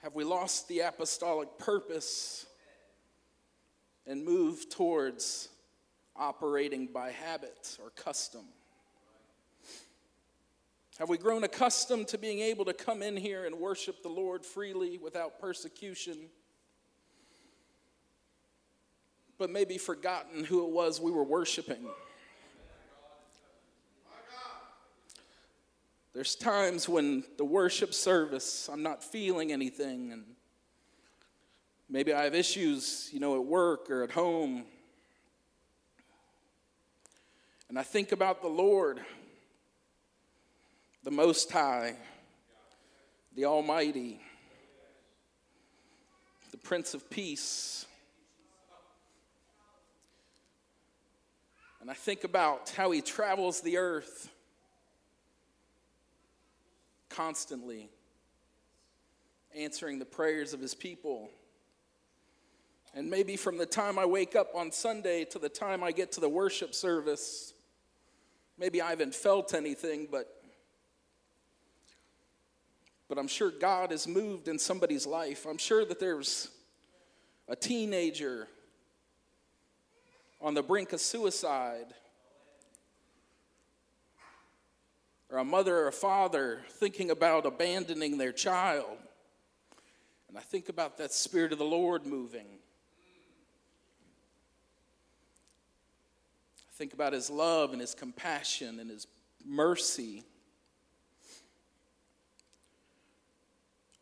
Have 0.03 0.15
we 0.15 0.25
lost 0.25 0.67
the 0.69 0.81
apostolic 0.81 1.59
purpose 1.59 2.47
and 4.07 4.25
moved 4.25 4.73
towards 4.73 5.51
operating 6.17 6.87
by 6.87 7.11
habit 7.11 7.77
or 7.83 7.91
custom? 7.91 8.45
Have 10.99 11.09
we 11.09 11.17
grown 11.17 11.45
accustomed 11.45 12.09
to 12.09 12.19
being 12.19 12.41
able 12.41 12.65
to 12.65 12.73
come 12.73 13.03
in 13.03 13.17
here 13.17 13.47
and 13.47 13.59
worship 13.59 14.03
the 14.03 14.09
Lord 14.09 14.45
freely 14.45 14.99
without 14.99 15.39
persecution? 15.39 16.29
But 19.41 19.49
maybe 19.49 19.79
forgotten 19.79 20.45
who 20.45 20.67
it 20.67 20.71
was 20.71 21.01
we 21.01 21.11
were 21.11 21.25
worshiping. 21.25 21.87
There's 26.13 26.35
times 26.35 26.87
when 26.91 27.25
the 27.39 27.47
worship 27.47 27.95
service, 27.95 28.69
I'm 28.71 28.83
not 28.83 29.03
feeling 29.03 29.51
anything, 29.51 30.13
and 30.13 30.25
maybe 31.89 32.13
I 32.13 32.25
have 32.25 32.35
issues, 32.35 33.09
you 33.15 33.19
know, 33.19 33.35
at 33.37 33.47
work 33.47 33.91
or 33.91 34.03
at 34.03 34.11
home. 34.11 34.65
And 37.71 37.79
I 37.79 37.83
think 37.83 38.13
about 38.13 38.43
the 38.43 38.49
Lord, 38.49 39.01
the 41.03 41.11
Most 41.11 41.51
High, 41.51 41.97
the 43.35 43.47
Almighty, 43.47 44.21
the 46.51 46.59
Prince 46.59 46.93
of 46.93 47.09
Peace. 47.09 47.87
And 51.81 51.91
I 51.91 51.95
think 51.95 52.25
about 52.25 52.71
how 52.71 52.91
he 52.91 53.01
travels 53.01 53.61
the 53.61 53.79
earth 53.79 54.31
constantly 57.09 57.89
answering 59.57 59.99
the 59.99 60.05
prayers 60.05 60.53
of 60.53 60.61
his 60.61 60.75
people. 60.75 61.31
And 62.95 63.09
maybe 63.09 63.37
from 63.37 63.57
the 63.57 63.67
time 63.67 63.99
I 63.99 64.05
wake 64.05 64.37
up 64.37 64.55
on 64.55 64.73
Sunday 64.73 65.25
to 65.27 65.39
the 65.39 65.49
time 65.49 65.83
I 65.83 65.93
get 65.93 66.13
to 66.13 66.21
the 66.21 66.29
worship 66.29 66.75
service, 66.75 67.55
maybe 68.59 68.83
I 68.83 68.91
haven't 68.91 69.15
felt 69.15 69.55
anything, 69.55 70.09
but 70.11 70.37
but 73.09 73.19
I'm 73.19 73.27
sure 73.27 73.51
God 73.51 73.91
has 73.91 74.07
moved 74.07 74.47
in 74.47 74.57
somebody's 74.57 75.05
life. 75.05 75.45
I'm 75.45 75.59
sure 75.59 75.85
that 75.85 75.99
there's 75.99 76.49
a 77.49 77.57
teenager 77.57 78.47
on 80.41 80.55
the 80.55 80.63
brink 80.63 80.93
of 80.93 81.01
suicide 81.01 81.95
or 85.31 85.39
a 85.39 85.45
mother 85.45 85.77
or 85.77 85.89
a 85.89 85.93
father 85.93 86.63
thinking 86.71 87.11
about 87.11 87.47
abandoning 87.47 88.19
their 88.19 88.33
child. 88.33 88.99
And 90.29 90.39
I 90.39 90.41
think 90.41 90.69
about 90.69 90.99
that 90.99 91.13
Spirit 91.13 91.53
of 91.53 91.59
the 91.59 91.65
Lord 91.65 92.07
moving. 92.07 92.47
I 96.59 96.73
think 96.75 96.95
about 96.95 97.13
His 97.13 97.31
love 97.31 97.73
and 97.73 97.81
His 97.81 97.95
compassion 97.95 98.81
and 98.81 98.91
His 98.91 99.07
mercy. 99.45 100.25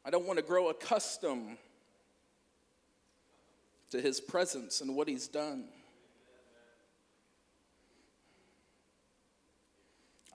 I 0.04 0.10
don't 0.10 0.26
want 0.26 0.38
to 0.38 0.44
grow 0.44 0.68
accustomed 0.68 1.58
to 3.90 4.00
His 4.00 4.20
presence 4.20 4.80
and 4.80 4.94
what 4.94 5.08
He's 5.08 5.28
done. 5.28 5.64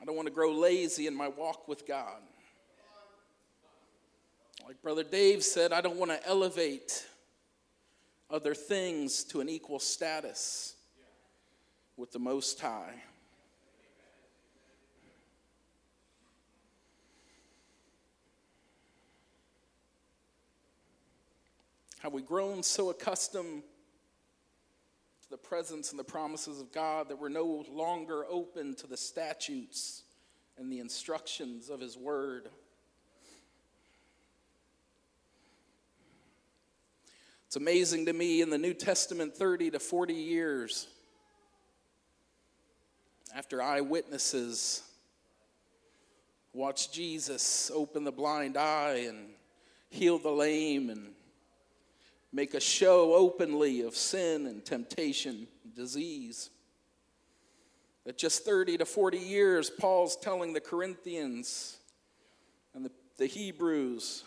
I 0.04 0.06
don't 0.06 0.18
want 0.18 0.28
to 0.28 0.34
grow 0.34 0.52
lazy 0.52 1.08
in 1.08 1.16
my 1.16 1.30
walk 1.30 1.70
with 1.70 1.88
God. 1.88 2.20
Like 4.68 4.82
Brother 4.82 5.06
Dave 5.06 5.46
said, 5.46 5.72
I 5.72 5.80
don't 5.80 5.96
want 5.96 6.12
to 6.12 6.28
elevate 6.28 7.08
other 8.30 8.54
things 8.54 9.24
to 9.24 9.40
an 9.40 9.48
equal 9.48 9.80
status 9.80 10.76
with 11.96 12.12
the 12.12 12.20
Most 12.20 12.60
High. 12.60 12.96
Have 22.00 22.12
we 22.12 22.22
grown 22.22 22.62
so 22.62 22.90
accustomed 22.90 23.64
the 25.34 25.38
presence 25.38 25.90
and 25.90 25.98
the 26.00 26.04
promises 26.04 26.62
of 26.62 26.72
God, 26.72 27.10
that 27.10 27.18
we're 27.18 27.28
no 27.28 27.66
longer 27.72 28.24
open 28.30 28.76
to 28.76 28.86
the 28.86 28.96
statutes 28.96 30.04
and 30.60 30.72
the 30.72 30.78
instructions 30.78 31.72
of 31.72 31.80
His 31.80 31.98
Word. 31.98 32.50
It's 37.48 37.56
amazing 37.56 38.06
to 38.06 38.14
me 38.14 38.42
in 38.42 38.52
the 38.52 38.60
New 38.60 38.76
Testament, 38.76 39.36
30 39.36 39.72
to 39.72 39.80
40 39.80 40.14
years 40.14 40.86
after 43.36 43.60
eyewitnesses 43.60 44.84
watched 46.54 46.94
Jesus 46.94 47.72
open 47.74 48.04
the 48.04 48.12
blind 48.12 48.56
eye 48.56 49.06
and 49.08 49.30
heal 49.90 50.20
the 50.20 50.30
lame 50.30 50.92
and 50.92 51.16
make 52.34 52.56
a 52.56 52.60
show 52.60 53.14
openly 53.14 53.82
of 53.82 53.96
sin 53.96 54.48
and 54.48 54.66
temptation, 54.66 55.48
and 55.64 55.76
disease. 55.76 56.50
That 58.06 58.18
just 58.18 58.44
30 58.44 58.80
to 58.80 58.86
40 58.86 59.18
years, 59.18 59.70
Paul's 59.70 60.18
telling 60.18 60.52
the 60.52 60.60
Corinthians 60.60 61.78
and 62.74 62.84
the, 62.84 62.92
the 63.18 63.28
Hebrews 63.28 64.24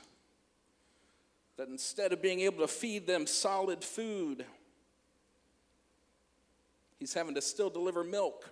that 1.59 1.69
instead 1.69 2.13
of 2.13 2.23
being 2.23 2.41
able 2.41 2.61
to 2.61 2.69
feed 2.69 3.07
them 3.07 3.27
solid 3.27 3.83
food, 3.83 4.47
he's 6.99 7.13
having 7.13 7.35
to 7.35 7.43
still 7.43 7.71
deliver 7.71 8.05
milk. 8.05 8.49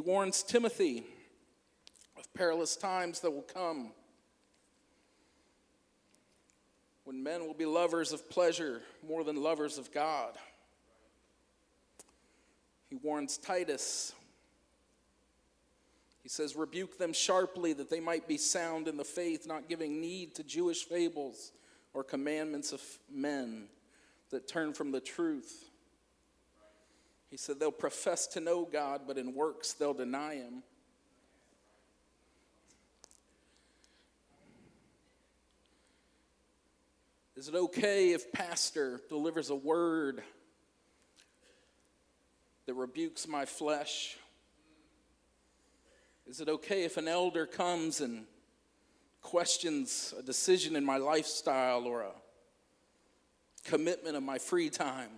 He 0.00 0.08
warns 0.08 0.42
Timothy 0.42 1.04
of 2.16 2.32
perilous 2.32 2.74
times 2.74 3.20
that 3.20 3.30
will 3.30 3.42
come 3.42 3.92
when 7.04 7.22
men 7.22 7.46
will 7.46 7.52
be 7.52 7.66
lovers 7.66 8.10
of 8.10 8.30
pleasure 8.30 8.80
more 9.06 9.24
than 9.24 9.42
lovers 9.42 9.76
of 9.76 9.92
God. 9.92 10.38
He 12.88 12.96
warns 12.96 13.36
Titus. 13.36 14.14
He 16.22 16.30
says, 16.30 16.56
Rebuke 16.56 16.96
them 16.96 17.12
sharply 17.12 17.74
that 17.74 17.90
they 17.90 18.00
might 18.00 18.26
be 18.26 18.38
sound 18.38 18.88
in 18.88 18.96
the 18.96 19.04
faith, 19.04 19.46
not 19.46 19.68
giving 19.68 20.00
need 20.00 20.34
to 20.36 20.42
Jewish 20.42 20.82
fables 20.84 21.52
or 21.92 22.04
commandments 22.04 22.72
of 22.72 22.80
men 23.12 23.66
that 24.30 24.48
turn 24.48 24.72
from 24.72 24.92
the 24.92 25.00
truth. 25.00 25.69
He 27.30 27.36
said, 27.36 27.60
They'll 27.60 27.70
profess 27.70 28.26
to 28.28 28.40
know 28.40 28.64
God, 28.70 29.02
but 29.06 29.16
in 29.16 29.34
works 29.34 29.72
they'll 29.72 29.94
deny 29.94 30.34
Him. 30.34 30.62
Is 37.36 37.48
it 37.48 37.54
okay 37.54 38.10
if 38.12 38.32
pastor 38.32 39.00
delivers 39.08 39.48
a 39.48 39.54
word 39.54 40.22
that 42.66 42.74
rebukes 42.74 43.26
my 43.26 43.46
flesh? 43.46 44.18
Is 46.26 46.40
it 46.40 46.48
okay 46.48 46.84
if 46.84 46.98
an 46.98 47.08
elder 47.08 47.46
comes 47.46 48.02
and 48.02 48.26
questions 49.22 50.12
a 50.18 50.22
decision 50.22 50.76
in 50.76 50.84
my 50.84 50.98
lifestyle 50.98 51.86
or 51.86 52.02
a 52.02 52.12
commitment 53.64 54.16
of 54.16 54.22
my 54.22 54.36
free 54.36 54.68
time? 54.68 55.10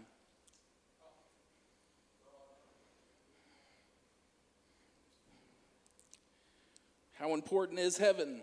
How 7.23 7.35
important 7.35 7.79
is 7.79 7.99
heaven? 7.99 8.43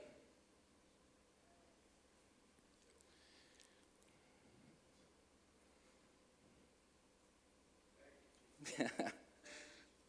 the 8.78 8.88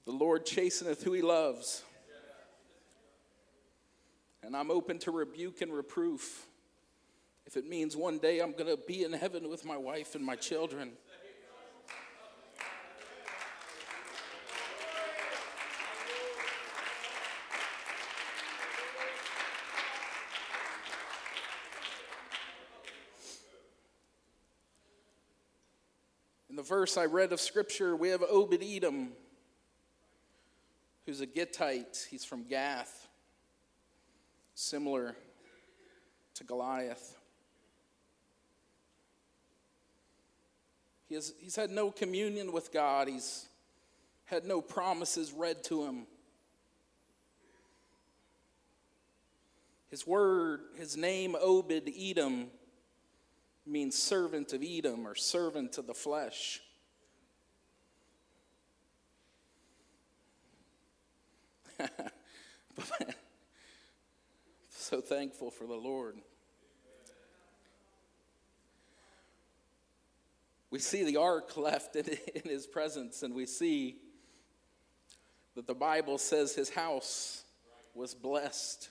Lord 0.07 0.47
chasteneth 0.47 1.03
who 1.03 1.13
he 1.13 1.21
loves. 1.21 1.83
And 4.45 4.55
I'm 4.57 4.71
open 4.71 5.01
to 5.01 5.11
rebuke 5.11 5.63
and 5.63 5.73
reproof 5.73 6.47
if 7.47 7.57
it 7.57 7.67
means 7.69 7.97
one 7.97 8.19
day 8.19 8.39
I'm 8.39 8.53
going 8.53 8.67
to 8.67 8.79
be 8.87 9.03
in 9.03 9.13
heaven 9.13 9.49
with 9.49 9.65
my 9.65 9.77
wife 9.77 10.15
and 10.15 10.25
my 10.25 10.37
children. 10.37 10.93
Verse 26.71 26.97
I 26.97 27.07
read 27.07 27.33
of 27.33 27.41
Scripture, 27.41 27.97
we 27.97 28.11
have 28.11 28.23
Obed 28.23 28.63
Edom, 28.63 29.09
who's 31.05 31.21
a 31.21 31.27
Gittite. 31.27 32.07
He's 32.09 32.25
from 32.25 32.45
Gath, 32.45 33.09
similar 34.55 35.17
to 36.35 36.45
Goliath. 36.45 37.17
He 41.09 41.17
has, 41.17 41.35
he's 41.41 41.57
had 41.57 41.71
no 41.71 41.91
communion 41.91 42.53
with 42.53 42.73
God, 42.73 43.09
he's 43.09 43.49
had 44.27 44.45
no 44.45 44.61
promises 44.61 45.33
read 45.33 45.65
to 45.65 45.83
him. 45.83 46.07
His 49.89 50.07
word, 50.07 50.61
his 50.79 50.97
name, 50.97 51.35
Obed 51.41 51.91
Edom, 51.99 52.47
means 53.67 53.97
servant 53.97 54.53
of 54.53 54.63
Edom 54.63 55.07
or 55.07 55.15
servant 55.15 55.79
of 55.79 55.87
the 55.87 55.95
flesh. 55.95 56.61
so 64.71 65.01
thankful 65.01 65.51
for 65.51 65.67
the 65.67 65.75
Lord. 65.75 66.17
We 70.71 70.79
see 70.79 71.05
the 71.05 71.17
ark 71.17 71.57
left 71.57 71.97
in, 71.97 72.07
in 72.35 72.51
his 72.51 72.67
presence, 72.67 73.23
and 73.23 73.35
we 73.35 73.47
see 73.47 73.97
that 75.55 75.67
the 75.67 75.75
Bible 75.75 76.19
says 76.19 76.55
his 76.55 76.71
house 76.71 77.45
was 77.95 78.15
blessed 78.15 78.89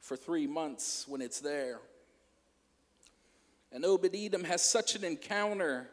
for 0.00 0.16
three 0.16 0.46
months 0.46 1.06
when 1.06 1.20
it's 1.20 1.40
there. 1.40 1.78
And 3.72 3.86
Obed 3.86 4.14
Edom 4.14 4.44
has 4.44 4.62
such 4.62 4.94
an 4.94 5.02
encounter 5.02 5.88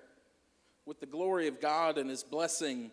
with 0.85 0.99
the 0.99 1.05
glory 1.05 1.47
of 1.47 1.61
God 1.61 1.97
and 1.97 2.09
his 2.09 2.23
blessing 2.23 2.91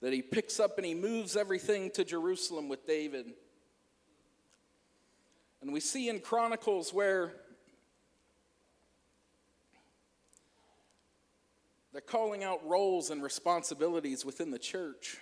that 0.00 0.14
he 0.14 0.22
picks 0.22 0.58
up 0.58 0.78
and 0.78 0.86
he 0.86 0.94
moves 0.94 1.36
everything 1.36 1.90
to 1.90 2.04
Jerusalem 2.04 2.70
with 2.70 2.86
David. 2.86 3.34
And 5.60 5.74
we 5.74 5.80
see 5.80 6.08
in 6.08 6.20
Chronicles 6.20 6.94
where 6.94 7.34
they're 11.92 12.00
calling 12.00 12.42
out 12.42 12.66
roles 12.66 13.10
and 13.10 13.22
responsibilities 13.22 14.24
within 14.24 14.50
the 14.50 14.58
church. 14.58 15.18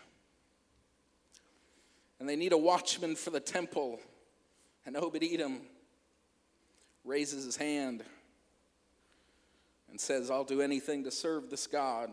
And 2.20 2.28
they 2.28 2.36
need 2.36 2.52
a 2.52 2.58
watchman 2.58 3.16
for 3.16 3.30
the 3.30 3.40
temple. 3.40 3.98
And 4.86 4.96
Obed 4.96 5.24
Edom 5.24 5.62
raises 7.08 7.44
his 7.44 7.56
hand 7.56 8.04
and 9.90 9.98
says, 9.98 10.30
I'll 10.30 10.44
do 10.44 10.60
anything 10.60 11.04
to 11.04 11.10
serve 11.10 11.48
this 11.48 11.66
God. 11.66 12.10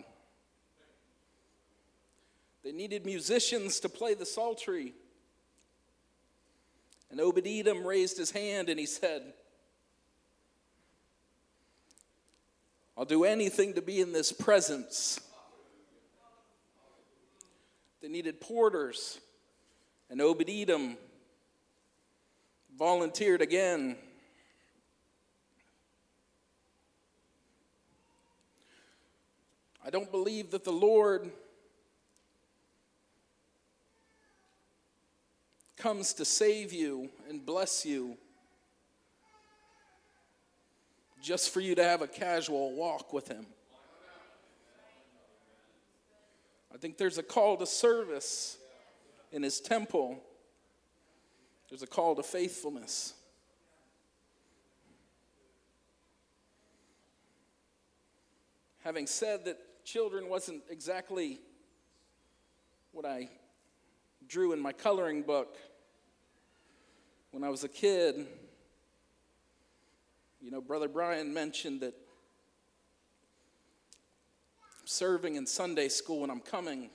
They 2.64 2.72
needed 2.72 3.06
musicians 3.06 3.80
to 3.82 3.90
play 3.90 4.14
the 4.14 4.26
psaltery. 4.26 4.94
And 7.12 7.20
Obed 7.20 7.46
Edom 7.46 7.86
raised 7.86 8.18
his 8.18 8.32
hand 8.32 8.70
and 8.70 8.80
he 8.80 8.86
said, 8.86 9.22
I'll 12.98 13.06
do 13.06 13.26
anything 13.26 13.74
to 13.74 13.82
be 13.82 14.00
in 14.00 14.14
this 14.14 14.32
presence. 14.32 15.20
They 18.02 18.08
needed 18.08 18.40
porters, 18.40 19.20
and 20.10 20.22
Obed 20.22 20.50
Edom 20.50 20.96
volunteered 22.78 23.42
again. 23.42 23.98
I 29.86 29.92
don't 29.92 30.10
believe 30.10 30.50
that 30.50 30.64
the 30.64 30.72
Lord 30.72 31.30
comes 35.78 36.14
to 36.14 36.26
save 36.26 36.74
you 36.74 37.10
and 37.30 37.46
bless 37.46 37.86
you 37.86 38.18
just 41.22 41.52
for 41.52 41.60
you 41.60 41.76
to 41.76 41.84
have 41.84 42.02
a 42.02 42.08
casual 42.08 42.74
walk 42.74 43.14
with 43.14 43.28
Him. 43.28 43.46
I 46.74 46.78
think 46.78 46.98
there's 46.98 47.20
a 47.20 47.24
call 47.24 47.56
to 47.58 47.68
service 47.68 48.58
in 49.32 49.44
His 49.44 49.60
temple, 49.60 50.20
there's 51.70 51.84
a 51.84 51.88
call 51.88 52.16
to 52.16 52.24
faithfulness. 52.24 53.14
Having 58.84 59.06
said 59.08 59.46
that 59.46 59.60
children 59.86 60.28
wasn't 60.28 60.64
exactly 60.70 61.40
what 62.92 63.06
I 63.06 63.30
drew 64.28 64.52
in 64.52 64.60
my 64.60 64.74
coloring 64.74 65.22
book 65.22 65.56
when 67.32 67.44
I 67.44 67.50
was 67.50 67.64
a 67.64 67.70
kid. 67.70 68.26
You 70.42 70.50
know, 70.50 70.60
Brother 70.60 70.88
Brian 70.88 71.34
mentioned 71.34 71.82
that 71.82 71.94
serving 74.86 75.36
in 75.36 75.46
Sunday 75.46 75.88
school 75.88 76.22
when 76.22 76.32
I'm 76.32 76.42
coming. 76.42 76.90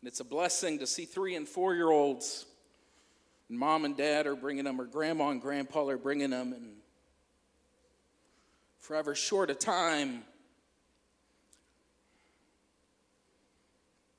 And 0.00 0.08
it's 0.08 0.20
a 0.20 0.24
blessing 0.24 0.78
to 0.78 0.86
see 0.86 1.04
three 1.04 1.34
and 1.34 1.46
four 1.46 1.74
year 1.74 1.90
olds. 1.90 2.46
And 3.50 3.58
mom 3.58 3.84
and 3.84 3.94
dad 3.94 4.26
are 4.26 4.36
bringing 4.36 4.64
them, 4.64 4.80
or 4.80 4.86
grandma 4.86 5.28
and 5.28 5.40
grandpa 5.40 5.86
are 5.86 5.98
bringing 5.98 6.30
them. 6.30 6.54
And 6.54 6.79
forever 8.80 9.14
short 9.14 9.50
a 9.50 9.54
time, 9.54 10.24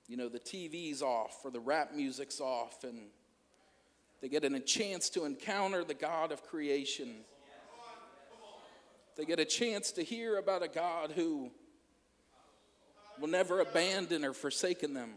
you 0.07 0.17
know, 0.17 0.29
the 0.29 0.39
TV's 0.39 1.01
off 1.01 1.39
or 1.43 1.51
the 1.51 1.59
rap 1.59 1.93
music's 1.93 2.39
off, 2.39 2.83
and 2.83 2.99
they 4.21 4.29
get 4.29 4.43
a 4.43 4.59
chance 4.59 5.09
to 5.09 5.25
encounter 5.25 5.83
the 5.83 5.93
God 5.93 6.31
of 6.31 6.43
creation. 6.43 7.15
They 9.17 9.25
get 9.25 9.39
a 9.39 9.45
chance 9.45 9.91
to 9.93 10.03
hear 10.03 10.37
about 10.37 10.63
a 10.63 10.67
God 10.67 11.11
who 11.11 11.51
will 13.19 13.27
never 13.27 13.59
abandon 13.59 14.23
or 14.23 14.33
forsaken 14.33 14.93
them. 14.93 15.11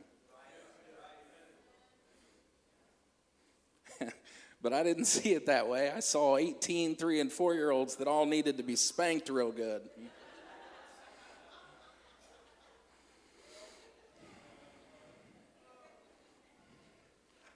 But 4.65 4.73
I 4.73 4.83
didn't 4.83 5.05
see 5.17 5.35
it 5.35 5.47
that 5.47 5.69
way. 5.69 5.93
I 5.95 6.01
saw 6.01 6.39
18, 6.39 6.97
3, 6.97 7.21
and 7.21 7.31
4 7.31 7.55
year 7.55 7.71
olds 7.71 7.97
that 7.97 8.09
all 8.09 8.27
needed 8.27 8.57
to 8.57 8.65
be 8.65 8.75
spanked 8.75 9.29
real 9.29 9.53
good. 9.53 9.83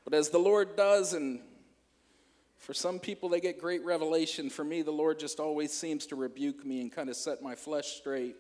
But 0.05 0.15
as 0.15 0.31
the 0.31 0.39
Lord 0.39 0.77
does, 0.77 1.13
and 1.13 1.41
for 2.59 2.73
some 2.73 2.99
people 2.99 3.29
they 3.29 3.41
get 3.41 3.61
great 3.61 3.85
revelation, 3.85 4.49
for 4.49 4.65
me, 4.65 4.83
the 4.83 4.91
Lord 4.91 5.19
just 5.19 5.41
always 5.41 5.73
seems 5.73 6.07
to 6.07 6.17
rebuke 6.17 6.65
me 6.65 6.81
and 6.81 6.93
kind 6.93 7.11
of 7.11 7.17
set 7.17 7.43
my 7.43 7.55
flesh 7.55 7.89
straight. 7.89 8.37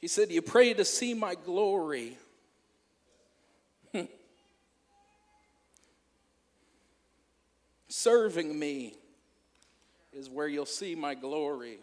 He 0.00 0.08
said, 0.08 0.30
You 0.30 0.42
pray 0.42 0.74
to 0.74 0.84
see 0.84 1.14
my 1.14 1.34
glory. 1.34 2.18
Serving 7.96 8.58
me 8.58 8.96
is 10.12 10.28
where 10.28 10.48
you'll 10.48 10.66
see 10.66 10.96
my 10.96 11.14
glory. 11.14 11.78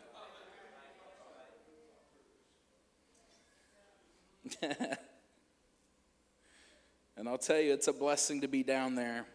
and 7.15 7.30
I'll 7.30 7.38
tell 7.38 7.62
you, 7.62 7.71
it's 7.71 7.88
a 7.88 7.93
blessing 7.93 8.41
to 8.41 8.50
be 8.50 8.62
down 8.62 8.93
there. 8.93 9.26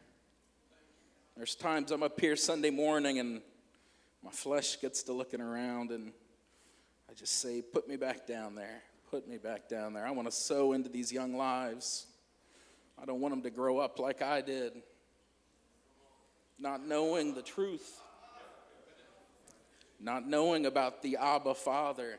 There's 1.34 1.54
times 1.54 1.92
I'm 1.92 2.02
up 2.02 2.20
here 2.20 2.36
Sunday 2.36 2.68
morning 2.68 3.20
and 3.20 3.40
my 4.22 4.30
flesh 4.30 4.78
gets 4.78 5.02
to 5.04 5.14
looking 5.14 5.40
around, 5.40 5.90
and 5.92 6.12
I 7.10 7.14
just 7.14 7.40
say, 7.40 7.62
Put 7.62 7.88
me 7.88 7.96
back 7.96 8.26
down 8.26 8.54
there. 8.54 8.82
Put 9.10 9.26
me 9.26 9.38
back 9.38 9.66
down 9.66 9.94
there. 9.94 10.06
I 10.06 10.10
want 10.10 10.28
to 10.28 10.32
sow 10.32 10.74
into 10.74 10.90
these 10.90 11.10
young 11.10 11.38
lives. 11.38 12.04
I 13.00 13.06
don't 13.06 13.20
want 13.20 13.32
them 13.32 13.42
to 13.44 13.50
grow 13.50 13.78
up 13.78 13.98
like 13.98 14.20
I 14.20 14.42
did 14.42 14.82
not 16.58 16.86
knowing 16.86 17.34
the 17.34 17.42
truth, 17.42 18.00
not 20.00 20.26
knowing 20.26 20.66
about 20.66 21.02
the 21.02 21.16
Abba 21.16 21.54
Father. 21.54 22.18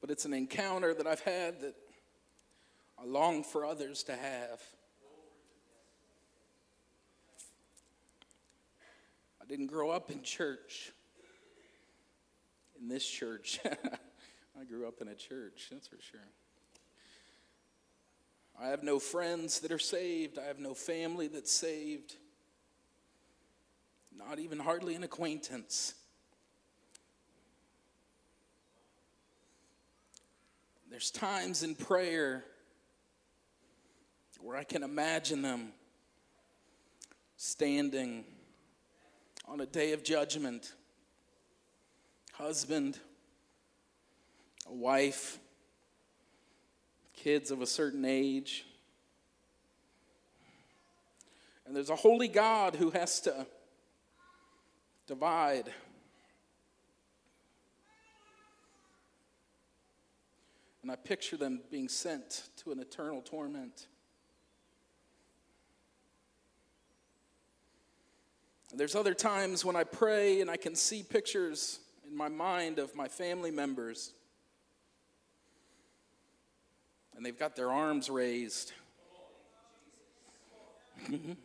But 0.00 0.10
it's 0.10 0.24
an 0.24 0.32
encounter 0.32 0.94
that 0.94 1.06
I've 1.06 1.20
had 1.20 1.60
that 1.60 1.74
I 2.98 3.04
long 3.04 3.44
for 3.44 3.64
others 3.64 4.02
to 4.04 4.16
have. 4.16 4.60
Didn't 9.50 9.66
grow 9.66 9.90
up 9.90 10.12
in 10.12 10.22
church, 10.22 10.92
in 12.80 12.86
this 12.86 13.04
church. 13.04 13.58
I 13.64 14.64
grew 14.64 14.86
up 14.86 15.00
in 15.00 15.08
a 15.08 15.14
church, 15.16 15.66
that's 15.72 15.88
for 15.88 15.96
sure. 16.00 16.20
I 18.62 18.68
have 18.68 18.84
no 18.84 19.00
friends 19.00 19.58
that 19.60 19.72
are 19.72 19.78
saved. 19.78 20.38
I 20.38 20.44
have 20.44 20.60
no 20.60 20.72
family 20.72 21.26
that's 21.26 21.50
saved. 21.50 22.14
Not 24.16 24.38
even 24.38 24.60
hardly 24.60 24.94
an 24.94 25.02
acquaintance. 25.02 25.94
There's 30.88 31.10
times 31.10 31.64
in 31.64 31.74
prayer 31.74 32.44
where 34.40 34.56
I 34.56 34.62
can 34.62 34.84
imagine 34.84 35.42
them 35.42 35.72
standing 37.36 38.24
on 39.50 39.60
a 39.60 39.66
day 39.66 39.92
of 39.92 40.04
judgment. 40.04 40.74
Husband, 42.34 42.96
a 44.68 44.72
wife, 44.72 45.40
kids 47.14 47.50
of 47.50 47.60
a 47.60 47.66
certain 47.66 48.04
age. 48.04 48.64
And 51.66 51.74
there's 51.74 51.90
a 51.90 51.96
holy 51.96 52.28
God 52.28 52.76
who 52.76 52.90
has 52.90 53.20
to 53.22 53.44
divide. 55.08 55.68
And 60.82 60.92
I 60.92 60.94
picture 60.94 61.36
them 61.36 61.60
being 61.72 61.88
sent 61.88 62.50
to 62.58 62.70
an 62.70 62.78
eternal 62.78 63.20
torment. 63.20 63.88
There's 68.74 68.94
other 68.94 69.14
times 69.14 69.64
when 69.64 69.74
I 69.74 69.82
pray 69.82 70.40
and 70.40 70.48
I 70.48 70.56
can 70.56 70.76
see 70.76 71.02
pictures 71.02 71.80
in 72.08 72.16
my 72.16 72.28
mind 72.28 72.78
of 72.78 72.94
my 72.94 73.08
family 73.08 73.50
members. 73.50 74.12
And 77.16 77.26
they've 77.26 77.38
got 77.38 77.56
their 77.56 77.70
arms 77.70 78.08
raised. 78.08 78.72
They're 81.08 81.36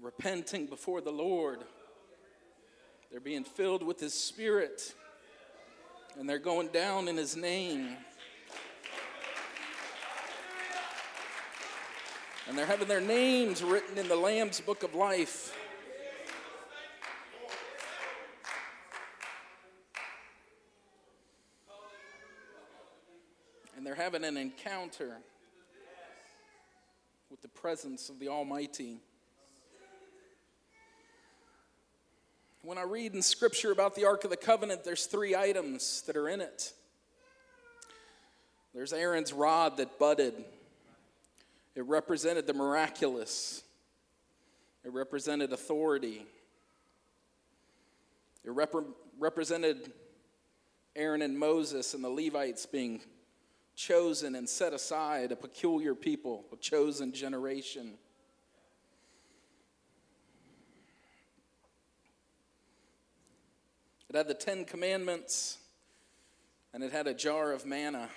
repenting 0.00 0.66
before 0.66 1.00
the 1.00 1.12
Lord. 1.12 1.60
They're 3.10 3.20
being 3.20 3.44
filled 3.44 3.82
with 3.82 4.00
His 4.00 4.14
Spirit. 4.14 4.94
And 6.18 6.28
they're 6.28 6.38
going 6.38 6.68
down 6.68 7.06
in 7.06 7.16
His 7.16 7.36
name. 7.36 7.96
And 12.50 12.58
they're 12.58 12.66
having 12.66 12.88
their 12.88 13.00
names 13.00 13.62
written 13.62 13.96
in 13.96 14.08
the 14.08 14.16
Lamb's 14.16 14.60
book 14.60 14.82
of 14.82 14.92
life. 14.96 15.56
And 23.76 23.86
they're 23.86 23.94
having 23.94 24.24
an 24.24 24.36
encounter 24.36 25.18
with 27.30 27.40
the 27.40 27.46
presence 27.46 28.08
of 28.08 28.18
the 28.18 28.26
Almighty. 28.26 28.98
When 32.62 32.78
I 32.78 32.82
read 32.82 33.14
in 33.14 33.22
Scripture 33.22 33.70
about 33.70 33.94
the 33.94 34.06
Ark 34.06 34.24
of 34.24 34.30
the 34.30 34.36
Covenant, 34.36 34.82
there's 34.82 35.06
three 35.06 35.36
items 35.36 36.02
that 36.08 36.16
are 36.16 36.28
in 36.28 36.40
it. 36.40 36.72
There's 38.74 38.92
Aaron's 38.92 39.32
rod 39.32 39.76
that 39.76 40.00
budded. 40.00 40.34
It 41.74 41.84
represented 41.86 42.46
the 42.46 42.54
miraculous, 42.54 43.62
it 44.84 44.92
represented 44.92 45.52
authority, 45.52 46.26
it 48.44 48.50
rep- 48.50 48.74
represented 49.18 49.92
Aaron 50.96 51.22
and 51.22 51.38
Moses 51.38 51.94
and 51.94 52.02
the 52.02 52.10
Levites 52.10 52.66
being 52.66 53.00
chosen 53.76 54.34
and 54.34 54.48
set 54.48 54.72
aside, 54.72 55.32
a 55.32 55.36
peculiar 55.36 55.94
people, 55.94 56.44
a 56.52 56.56
chosen 56.56 57.12
generation. 57.12 57.94
It 64.08 64.16
had 64.16 64.26
the 64.26 64.34
Ten 64.34 64.64
Commandments 64.64 65.58
and 66.74 66.82
it 66.82 66.92
had 66.92 67.06
a 67.06 67.14
jar 67.14 67.52
of 67.52 67.64
manna. 67.64 68.08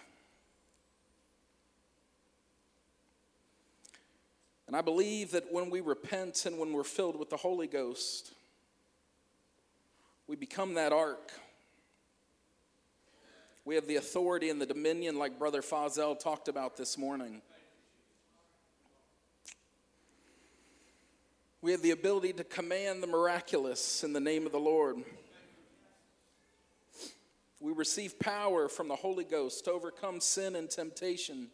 And 4.74 4.80
I 4.80 4.82
believe 4.82 5.30
that 5.34 5.54
when 5.54 5.70
we 5.70 5.82
repent 5.82 6.48
and 6.48 6.58
when 6.58 6.74
we're 6.74 6.84
filled 6.84 7.20
with 7.20 7.30
the 7.30 7.38
Holy 7.38 7.68
Ghost, 7.68 8.32
we 10.26 10.36
become 10.36 10.74
that 10.74 10.92
ark. 10.92 11.32
We 13.66 13.76
have 13.76 13.86
the 13.86 13.98
authority 13.98 14.50
and 14.50 14.60
the 14.60 14.66
dominion, 14.66 15.20
like 15.20 15.38
Brother 15.38 15.62
Fazel 15.62 16.20
talked 16.20 16.48
about 16.48 16.76
this 16.76 16.98
morning. 16.98 17.44
We 21.62 21.72
have 21.72 21.84
the 21.84 21.91
ability 21.91 22.34
to 22.34 22.43
command 22.43 23.04
the 23.04 23.08
miraculous 23.08 24.04
in 24.04 24.12
the 24.12 24.20
name 24.20 24.47
of 24.47 24.52
the 24.52 24.60
Lord. 24.60 24.95
We 27.60 27.74
receive 27.74 28.18
power 28.18 28.68
from 28.68 28.88
the 28.88 28.95
Holy 28.95 29.24
Ghost 29.24 29.66
to 29.66 29.72
overcome 29.72 30.20
sin 30.20 30.56
and 30.56 30.68
temptation. 30.68 31.50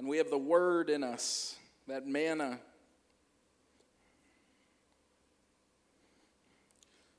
And 0.00 0.08
we 0.08 0.16
have 0.16 0.30
the 0.30 0.38
word 0.38 0.88
in 0.88 1.04
us, 1.04 1.56
that 1.86 2.06
manna. 2.06 2.58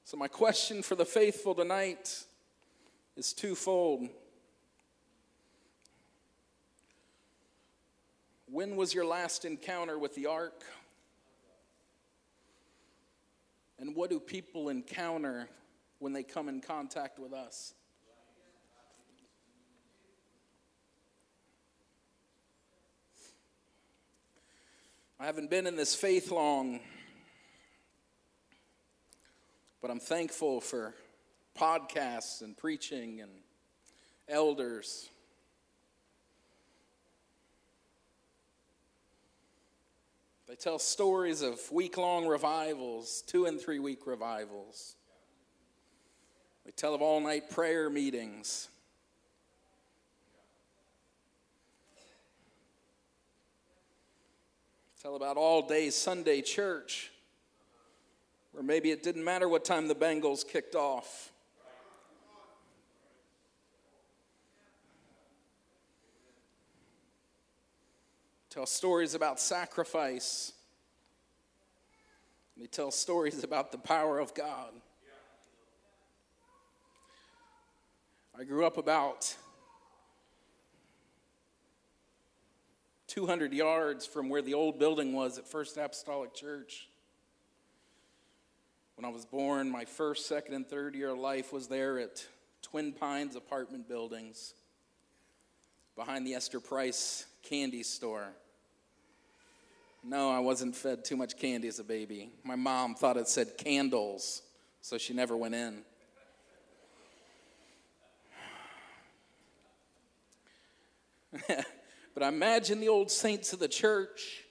So, 0.03 0.17
my 0.17 0.27
question 0.27 0.81
for 0.81 0.95
the 0.95 1.05
faithful 1.05 1.53
tonight 1.53 2.23
is 3.15 3.33
twofold. 3.33 4.09
When 8.47 8.75
was 8.75 8.95
your 8.95 9.05
last 9.05 9.45
encounter 9.45 9.99
with 9.99 10.15
the 10.15 10.25
ark? 10.25 10.63
And 13.77 13.95
what 13.95 14.09
do 14.09 14.19
people 14.19 14.69
encounter 14.69 15.47
when 15.99 16.13
they 16.13 16.23
come 16.23 16.49
in 16.49 16.61
contact 16.61 17.19
with 17.19 17.31
us? 17.31 17.75
I 25.21 25.25
haven't 25.25 25.51
been 25.51 25.67
in 25.67 25.75
this 25.75 25.93
faith 25.93 26.31
long, 26.31 26.79
but 29.79 29.91
I'm 29.91 29.99
thankful 29.99 30.59
for 30.61 30.95
podcasts 31.55 32.41
and 32.41 32.57
preaching 32.57 33.21
and 33.21 33.29
elders. 34.27 35.11
They 40.47 40.55
tell 40.55 40.79
stories 40.79 41.43
of 41.43 41.59
week 41.71 41.97
long 41.97 42.25
revivals, 42.25 43.23
two 43.27 43.45
and 43.45 43.61
three 43.61 43.77
week 43.77 44.07
revivals. 44.07 44.95
They 46.65 46.71
tell 46.71 46.95
of 46.95 47.03
all 47.03 47.21
night 47.21 47.51
prayer 47.51 47.91
meetings. 47.91 48.70
Tell 55.01 55.15
about 55.15 55.35
all 55.35 55.63
day 55.63 55.89
Sunday 55.89 56.43
church, 56.43 57.09
where 58.51 58.61
maybe 58.61 58.91
it 58.91 59.01
didn't 59.01 59.23
matter 59.23 59.49
what 59.49 59.65
time 59.65 59.87
the 59.87 59.95
Bengals 59.95 60.47
kicked 60.47 60.75
off. 60.75 61.31
Tell 68.51 68.67
stories 68.67 69.15
about 69.15 69.39
sacrifice. 69.39 70.53
They 72.55 72.67
tell 72.67 72.91
stories 72.91 73.43
about 73.43 73.71
the 73.71 73.79
power 73.79 74.19
of 74.19 74.35
God. 74.35 74.69
I 78.39 78.43
grew 78.43 78.67
up 78.67 78.77
about 78.77 79.35
200 83.11 83.51
yards 83.51 84.05
from 84.05 84.29
where 84.29 84.41
the 84.41 84.53
old 84.53 84.79
building 84.79 85.11
was 85.11 85.37
at 85.37 85.45
First 85.45 85.75
Apostolic 85.75 86.33
Church. 86.33 86.87
When 88.95 89.03
I 89.03 89.09
was 89.09 89.25
born, 89.25 89.69
my 89.69 89.83
first, 89.83 90.27
second, 90.27 90.53
and 90.53 90.65
third 90.65 90.95
year 90.95 91.09
of 91.09 91.19
life 91.19 91.51
was 91.51 91.67
there 91.67 91.99
at 91.99 92.25
Twin 92.61 92.93
Pines 92.93 93.35
apartment 93.35 93.89
buildings 93.89 94.53
behind 95.97 96.25
the 96.25 96.35
Esther 96.35 96.61
Price 96.61 97.25
candy 97.43 97.83
store. 97.83 98.29
No, 100.05 100.31
I 100.31 100.39
wasn't 100.39 100.73
fed 100.73 101.03
too 101.03 101.17
much 101.17 101.37
candy 101.37 101.67
as 101.67 101.79
a 101.79 101.83
baby. 101.83 102.29
My 102.45 102.55
mom 102.55 102.95
thought 102.95 103.17
it 103.17 103.27
said 103.27 103.57
candles, 103.57 104.41
so 104.79 104.97
she 104.97 105.13
never 105.13 105.35
went 105.35 105.53
in. 105.53 105.81
But 112.13 112.23
I 112.23 112.27
imagine 112.27 112.79
the 112.79 112.89
old 112.89 113.09
saints 113.09 113.53
of 113.53 113.59
the 113.59 113.67
church 113.67 114.43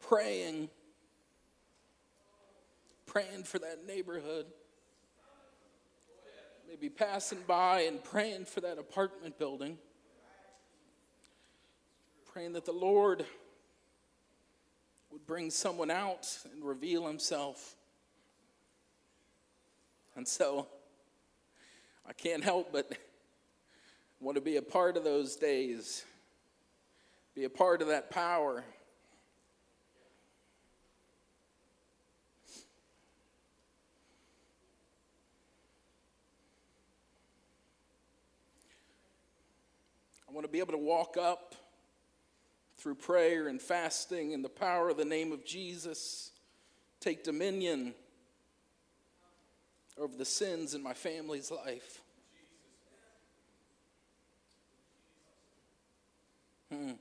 praying, 0.00 0.70
praying 3.04 3.44
for 3.44 3.58
that 3.58 3.86
neighborhood. 3.86 4.46
Maybe 6.68 6.88
passing 6.88 7.38
by 7.46 7.82
and 7.82 8.02
praying 8.02 8.46
for 8.46 8.60
that 8.62 8.78
apartment 8.78 9.38
building. 9.38 9.78
Praying 12.32 12.54
that 12.54 12.64
the 12.64 12.72
Lord 12.72 13.24
would 15.10 15.26
bring 15.26 15.50
someone 15.50 15.90
out 15.90 16.26
and 16.52 16.64
reveal 16.64 17.06
himself. 17.06 17.76
And 20.16 20.26
so 20.26 20.66
I 22.08 22.12
can't 22.12 22.42
help 22.42 22.72
but 22.72 22.90
want 24.20 24.36
to 24.36 24.40
be 24.40 24.56
a 24.56 24.62
part 24.62 24.96
of 24.96 25.04
those 25.04 25.36
days 25.36 26.04
be 27.36 27.44
a 27.44 27.50
part 27.50 27.82
of 27.82 27.88
that 27.88 28.08
power. 28.08 28.64
I 40.26 40.32
want 40.32 40.46
to 40.46 40.50
be 40.50 40.60
able 40.60 40.72
to 40.72 40.78
walk 40.78 41.18
up 41.18 41.54
through 42.78 42.94
prayer 42.94 43.48
and 43.48 43.60
fasting 43.60 44.30
in 44.30 44.40
the 44.40 44.48
power 44.48 44.88
of 44.88 44.96
the 44.96 45.04
name 45.04 45.30
of 45.30 45.44
Jesus, 45.44 46.30
take 47.00 47.22
dominion 47.22 47.94
over 49.98 50.16
the 50.16 50.24
sins 50.24 50.72
in 50.74 50.82
my 50.82 50.94
family's 50.94 51.50
life. 51.50 52.00
Hmm. 56.72 56.92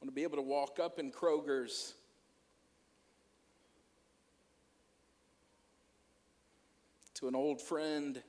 Want 0.00 0.08
to 0.08 0.14
be 0.14 0.22
able 0.22 0.36
to 0.36 0.42
walk 0.42 0.78
up 0.82 0.98
in 0.98 1.12
Kroger's 1.12 1.92
to 7.14 7.28
an 7.28 7.34
old 7.34 7.60
friend 7.60 8.22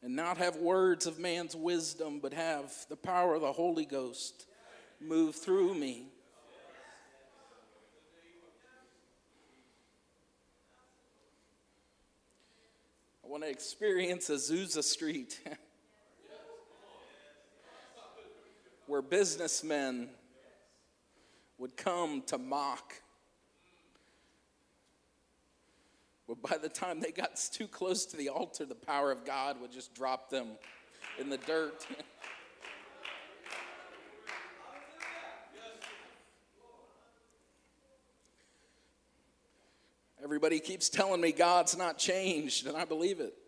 and 0.00 0.14
not 0.14 0.38
have 0.38 0.56
words 0.56 1.06
of 1.06 1.18
man's 1.18 1.56
wisdom, 1.56 2.20
but 2.22 2.32
have 2.32 2.72
the 2.88 2.96
power 2.96 3.34
of 3.34 3.40
the 3.40 3.52
Holy 3.52 3.84
Ghost 3.84 4.46
move 5.00 5.34
through 5.34 5.74
me. 5.74 6.06
I 13.24 13.28
want 13.28 13.42
to 13.42 13.50
experience 13.50 14.30
Azusa 14.30 14.84
Street. 14.84 15.40
where 18.90 19.00
businessmen 19.02 20.08
would 21.58 21.76
come 21.76 22.22
to 22.26 22.36
mock. 22.36 22.92
But 26.26 26.42
by 26.42 26.58
the 26.58 26.68
time 26.68 26.98
they 26.98 27.12
got 27.12 27.36
too 27.52 27.68
close 27.68 28.04
to 28.06 28.16
the 28.16 28.30
altar, 28.30 28.64
the 28.64 28.74
power 28.74 29.12
of 29.12 29.24
God 29.24 29.60
would 29.60 29.70
just 29.70 29.94
drop 29.94 30.28
them 30.28 30.48
in 31.20 31.28
the 31.30 31.38
dirt. 31.38 31.86
Everybody 40.24 40.58
keeps 40.58 40.88
telling 40.88 41.20
me 41.20 41.30
God's 41.30 41.78
not 41.78 41.96
changed, 41.96 42.66
and 42.66 42.76
I 42.76 42.84
believe 42.84 43.20
it. 43.20 43.39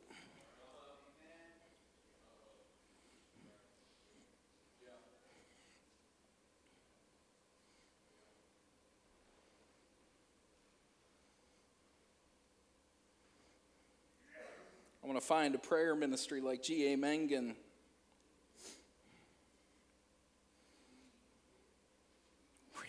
To 15.22 15.28
find 15.28 15.54
a 15.54 15.58
prayer 15.58 15.94
ministry 15.94 16.40
like 16.40 16.62
G.A. 16.62 16.96
Mangun. 16.96 17.54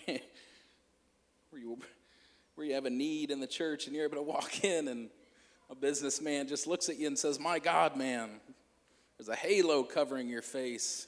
where 0.06 1.62
you, 1.62 1.78
where 2.56 2.68
you 2.68 2.74
have 2.74 2.86
a 2.86 2.90
need 2.90 3.30
in 3.30 3.40
the 3.40 3.48
church 3.48 3.86
and 3.86 3.96
you're 3.96 4.06
able 4.06 4.18
to 4.18 4.24
walk 4.24 4.64
in 4.64 4.88
and 4.88 5.10
a 5.70 5.76
businessman 5.76 6.48
just 6.48 6.66
looks 6.68 6.90
at 6.90 6.98
you 6.98 7.08
and 7.08 7.18
says, 7.18 7.40
My 7.40 7.60
God, 7.60 7.96
man, 7.96 8.42
there's 9.18 9.30
a 9.30 9.36
halo 9.36 9.84
covering 9.84 10.28
your 10.28 10.42
face. 10.42 11.08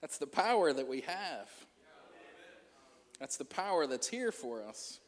That's 0.00 0.18
the 0.18 0.26
power 0.26 0.72
that 0.72 0.88
we 0.88 1.02
have. 1.02 1.48
That's 3.20 3.36
the 3.36 3.44
power 3.44 3.86
that's 3.86 4.08
here 4.08 4.32
for 4.32 4.64
us. 4.64 4.98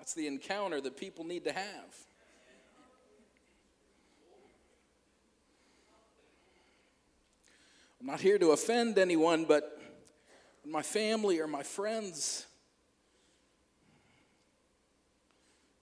That's 0.00 0.14
the 0.14 0.26
encounter 0.26 0.80
that 0.80 0.96
people 0.96 1.26
need 1.26 1.44
to 1.44 1.52
have. 1.52 1.96
I'm 8.00 8.06
not 8.06 8.18
here 8.18 8.38
to 8.38 8.52
offend 8.52 8.96
anyone, 8.96 9.44
but 9.44 9.78
my 10.64 10.80
family 10.80 11.38
or 11.38 11.46
my 11.46 11.62
friends 11.62 12.46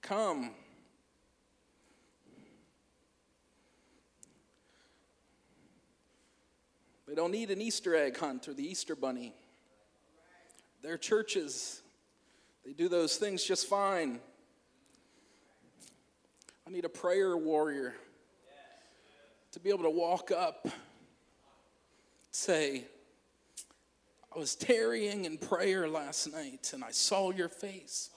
come, 0.03 0.51
they 7.07 7.15
don't 7.15 7.31
need 7.31 7.53
an 7.53 7.63
Easter 7.63 7.95
egg 7.95 8.17
hunt 8.19 8.49
or 8.49 8.53
the 8.53 8.69
Easter 8.69 8.97
bunny. 8.97 9.33
Their 10.83 10.99
churches 10.99 11.83
they 12.69 12.75
do 12.75 12.91
those 12.91 13.17
things 13.17 13.43
just 13.43 13.67
fine. 13.67 14.21
I 16.67 16.71
need 16.71 16.85
a 16.85 16.91
prayer 16.91 17.35
warrior 17.35 17.95
to 19.53 19.59
be 19.59 19.71
able 19.71 19.85
to 19.85 19.91
walk 19.91 20.31
up, 20.31 20.69
say, 22.31 22.85
I 24.37 24.39
was 24.39 24.55
tarrying 24.55 25.25
in 25.25 25.39
prayer 25.39 25.89
last 25.89 26.31
night 26.31 26.73
and 26.75 26.85
I 26.85 26.91
saw 26.91 27.31
your 27.31 27.49
face. 27.49 28.11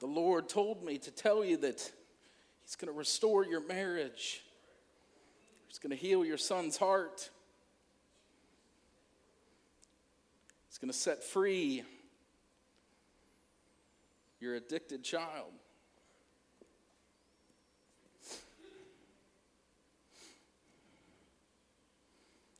the 0.00 0.06
Lord 0.06 0.48
told 0.48 0.82
me 0.82 0.96
to 0.96 1.10
tell 1.10 1.44
you 1.44 1.58
that 1.58 1.92
He's 2.62 2.76
going 2.76 2.90
to 2.90 2.98
restore 2.98 3.44
your 3.44 3.60
marriage, 3.60 4.42
He's 5.68 5.78
going 5.78 5.90
to 5.90 5.96
heal 5.96 6.24
your 6.24 6.38
son's 6.38 6.78
heart, 6.78 7.28
He's 10.73 10.73
going 10.84 10.92
to 10.92 10.98
set 10.98 11.24
free 11.24 11.82
your 14.38 14.54
addicted 14.54 15.02
child. 15.02 15.50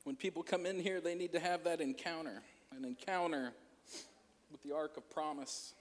When 0.05 0.17
people 0.17 0.43
come 0.43 0.65
in 0.65 0.81
here, 0.81 1.03
they 1.03 1.15
need 1.15 1.33
to 1.33 1.39
have 1.39 1.65
that 1.65 1.83
encounter 1.83 2.41
an 2.75 2.87
encounter 2.87 3.53
with 4.51 4.63
the 4.63 4.75
Ark 4.75 4.97
of 4.97 5.11
Promise. 5.11 5.75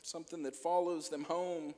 Something 0.00 0.42
that 0.44 0.56
follows 0.56 1.10
them 1.10 1.24
home. 1.24 1.74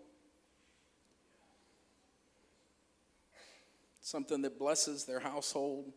Something 4.09 4.41
that 4.41 4.59
blesses 4.59 5.05
their 5.05 5.21
household. 5.21 5.93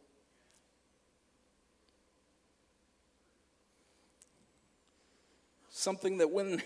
Something 5.70 6.18
that 6.18 6.30
when 6.30 6.62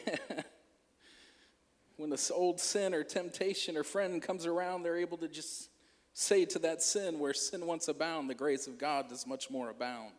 when 1.97 2.09
this 2.09 2.31
old 2.31 2.59
sin 2.59 2.95
or 2.95 3.03
temptation 3.03 3.77
or 3.77 3.83
friend 3.83 4.23
comes 4.23 4.47
around, 4.47 4.81
they're 4.81 4.97
able 4.97 5.19
to 5.19 5.27
just 5.27 5.69
say 6.15 6.45
to 6.45 6.57
that 6.57 6.81
sin, 6.81 7.19
where 7.19 7.31
sin 7.35 7.67
once 7.67 7.87
abound, 7.89 8.27
the 8.27 8.33
grace 8.33 8.65
of 8.65 8.79
God 8.79 9.07
does 9.07 9.27
much 9.27 9.51
more 9.51 9.69
abound. 9.69 10.15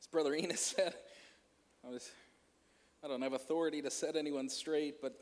As 0.00 0.08
Brother 0.08 0.34
Enos 0.34 0.58
said, 0.76 0.92
I, 1.86 1.90
was, 1.90 2.10
I 3.04 3.06
don't 3.06 3.22
have 3.22 3.34
authority 3.34 3.80
to 3.82 3.90
set 3.92 4.16
anyone 4.16 4.48
straight, 4.48 5.00
but 5.00 5.20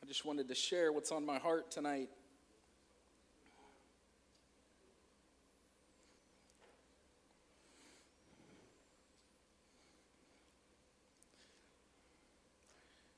I 0.00 0.06
just 0.06 0.24
wanted 0.24 0.46
to 0.48 0.54
share 0.54 0.92
what's 0.92 1.10
on 1.10 1.26
my 1.26 1.38
heart 1.38 1.68
tonight. 1.68 2.10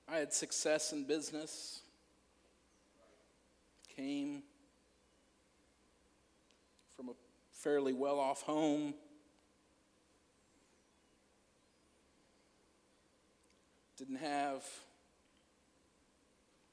I 0.09 0.16
had 0.16 0.33
success 0.33 0.93
in 0.93 1.05
business, 1.05 1.81
came 3.95 4.45
from 6.97 7.11
a 7.11 7.12
fairly 7.53 7.93
well 7.93 8.18
off 8.18 8.43
home. 8.43 8.95
Didn't 13.97 14.16
have 14.16 14.64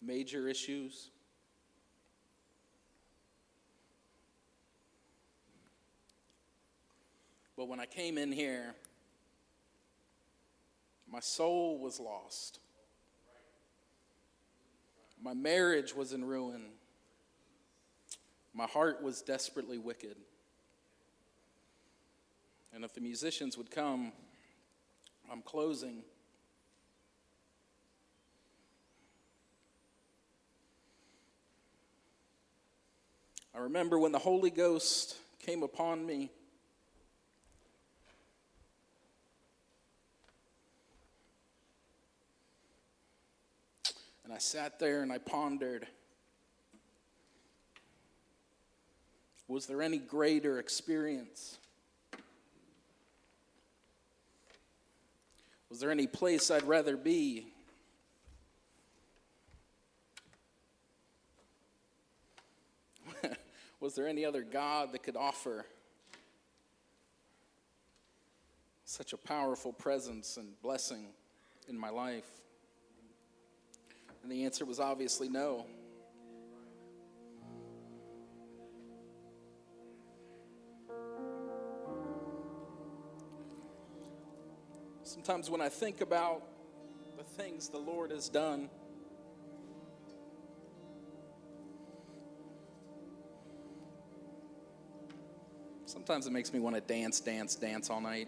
major 0.01 0.47
issues. 0.47 1.11
But 7.55 7.67
when 7.67 7.79
I 7.79 7.85
came 7.85 8.17
in 8.17 8.31
here, 8.31 8.73
my 11.11 11.19
soul 11.19 11.77
was 11.77 11.99
lost. 11.99 12.59
My 15.21 15.35
marriage 15.35 15.95
was 15.95 16.13
in 16.13 16.25
ruin. 16.25 16.63
My 18.53 18.65
heart 18.65 19.03
was 19.03 19.21
desperately 19.21 19.77
wicked. 19.77 20.15
And 22.73 22.83
if 22.83 22.93
the 22.95 23.01
musicians 23.01 23.57
would 23.57 23.69
come, 23.69 24.11
I'm 25.31 25.43
closing. 25.43 26.03
I 33.53 33.59
remember 33.59 33.99
when 33.99 34.11
the 34.11 34.19
Holy 34.19 34.49
Ghost 34.49 35.17
came 35.39 35.63
upon 35.63 36.05
me. 36.05 36.31
And 44.23 44.33
I 44.33 44.37
sat 44.37 44.79
there 44.79 45.03
and 45.03 45.11
I 45.11 45.17
pondered 45.17 45.87
was 49.51 49.65
there 49.65 49.81
any 49.81 49.97
greater 49.97 50.59
experience? 50.59 51.57
Was 55.69 55.81
there 55.81 55.91
any 55.91 56.07
place 56.07 56.49
I'd 56.49 56.63
rather 56.63 56.95
be? 56.95 57.50
Was 63.81 63.95
there 63.95 64.07
any 64.07 64.23
other 64.23 64.43
God 64.43 64.91
that 64.91 65.01
could 65.01 65.17
offer 65.17 65.65
such 68.85 69.11
a 69.11 69.17
powerful 69.17 69.73
presence 69.73 70.37
and 70.37 70.49
blessing 70.61 71.07
in 71.67 71.75
my 71.75 71.89
life? 71.89 72.29
And 74.21 74.31
the 74.31 74.45
answer 74.45 74.65
was 74.65 74.79
obviously 74.79 75.29
no. 75.29 75.65
Sometimes 85.01 85.49
when 85.49 85.59
I 85.59 85.69
think 85.69 86.01
about 86.01 86.43
the 87.17 87.23
things 87.23 87.67
the 87.67 87.79
Lord 87.79 88.11
has 88.11 88.29
done, 88.29 88.69
sometimes 96.11 96.27
it 96.27 96.33
makes 96.33 96.51
me 96.51 96.59
want 96.59 96.75
to 96.75 96.81
dance, 96.81 97.21
dance, 97.21 97.55
dance 97.55 97.89
all 97.89 98.01
night. 98.01 98.27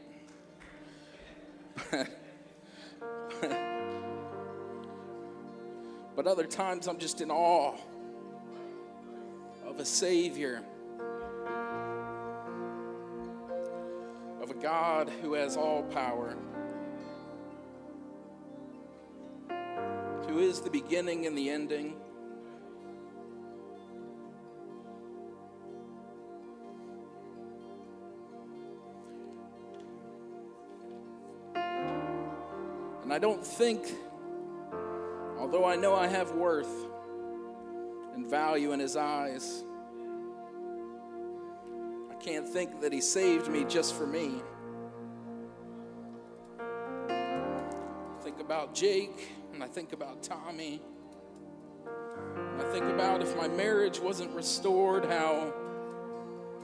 But 6.15 6.27
other 6.27 6.45
times 6.45 6.87
I'm 6.87 6.97
just 6.97 7.19
in 7.19 7.29
awe 7.29 7.75
of 9.65 9.79
a 9.79 9.83
Savior, 9.83 10.63
of 14.41 14.51
a 14.51 14.53
God 14.61 15.11
who 15.21 15.33
has 15.33 15.57
all 15.57 15.83
power, 15.83 16.37
who 20.29 20.39
is 20.39 20.61
the 20.61 20.69
beginning 20.69 21.25
and 21.25 21.37
the 21.37 21.49
ending. 21.49 21.95
I 33.13 33.19
don't 33.19 33.45
think 33.45 33.85
Although 35.37 35.65
I 35.65 35.75
know 35.75 35.93
I 35.93 36.07
have 36.07 36.31
worth 36.31 36.87
and 38.15 38.25
value 38.25 38.71
in 38.71 38.79
His 38.79 38.95
eyes, 38.95 39.63
I 42.09 42.15
can't 42.15 42.49
think 42.49 42.81
that 42.81 42.91
He 42.91 43.01
saved 43.01 43.49
me 43.49 43.65
just 43.65 43.93
for 43.93 44.07
me. 44.07 44.41
Think 48.23 48.39
about 48.39 48.73
Jake 48.73 49.29
and 49.53 49.63
I 49.63 49.67
think 49.67 49.93
about 49.93 50.23
Tommy. 50.23 50.81
I 52.57 52.63
think 52.71 52.85
about 52.85 53.21
if 53.21 53.37
my 53.37 53.47
marriage 53.47 53.99
wasn't 53.99 54.31
restored, 54.31 55.05
how 55.05 55.53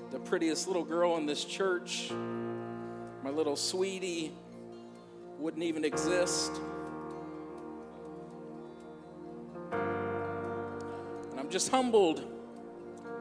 the 0.09 0.19
prettiest 0.19 0.67
little 0.67 0.85
girl 0.85 1.17
in 1.17 1.27
this 1.27 1.45
church, 1.45 2.09
my 3.23 3.29
little 3.29 3.55
sweetie, 3.55 4.31
wouldn't 5.39 5.63
even 5.63 5.85
exist. 5.85 6.59
And 9.71 11.39
I'm 11.39 11.49
just 11.49 11.71
humbled 11.71 12.21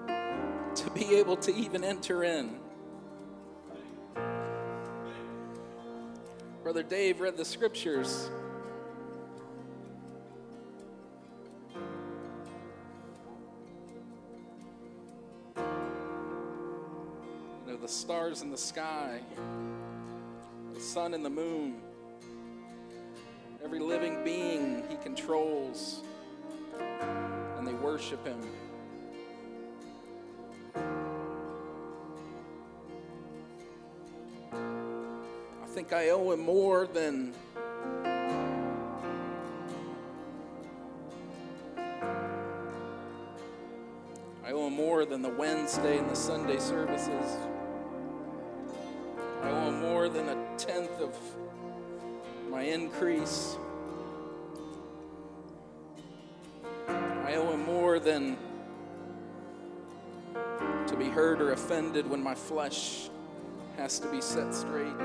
to 0.09 0.91
be 0.91 1.15
able 1.15 1.37
to 1.37 1.55
even 1.55 1.85
enter 1.85 2.25
in. 2.25 2.59
Brother 6.65 6.83
Dave 6.83 7.21
read 7.21 7.37
the 7.37 7.45
scriptures. 7.45 8.29
You 15.57 15.63
know, 17.69 17.77
the 17.77 17.87
stars 17.89 18.43
in 18.43 18.51
the 18.51 18.59
sky, 18.59 19.21
the 20.75 20.81
sun 20.81 21.15
and 21.15 21.25
the 21.25 21.31
moon, 21.31 21.81
every 23.65 23.81
living 23.81 24.23
being 24.25 24.85
he 24.89 24.97
controls 24.97 26.03
and 26.79 27.67
they 27.67 27.75
worship 27.75 28.25
Him. 28.27 28.41
I 35.63 35.67
think 35.67 35.93
I 35.93 36.11
owe 36.11 36.33
Him 36.33 36.41
more 36.41 36.87
than. 36.87 37.35
I 44.45 44.53
owe 44.53 44.67
him 44.67 44.77
more 44.77 45.05
than 45.05 45.21
the 45.21 45.29
Wednesday 45.29 45.99
and 45.99 46.09
the 46.09 46.17
Sunday 46.17 46.59
services. 46.59 47.37
I 49.43 49.51
owe 49.51 49.69
him 49.69 49.81
more 49.83 50.09
than 50.09 50.31
a 50.31 50.57
tenth 50.57 51.01
of 51.01 51.15
my 52.59 52.65
increase. 52.65 53.57
I 56.89 57.35
owe 57.37 57.53
him 57.53 57.65
more 57.65 58.01
than 58.01 58.37
to 60.89 60.97
be 60.97 61.05
hurt 61.05 61.41
or 61.41 61.53
offended 61.53 62.11
when 62.11 62.21
my 62.21 62.35
flesh 62.35 63.11
has 63.77 64.01
to 64.01 64.09
be 64.09 64.21
set 64.21 64.53
straight. 64.53 64.99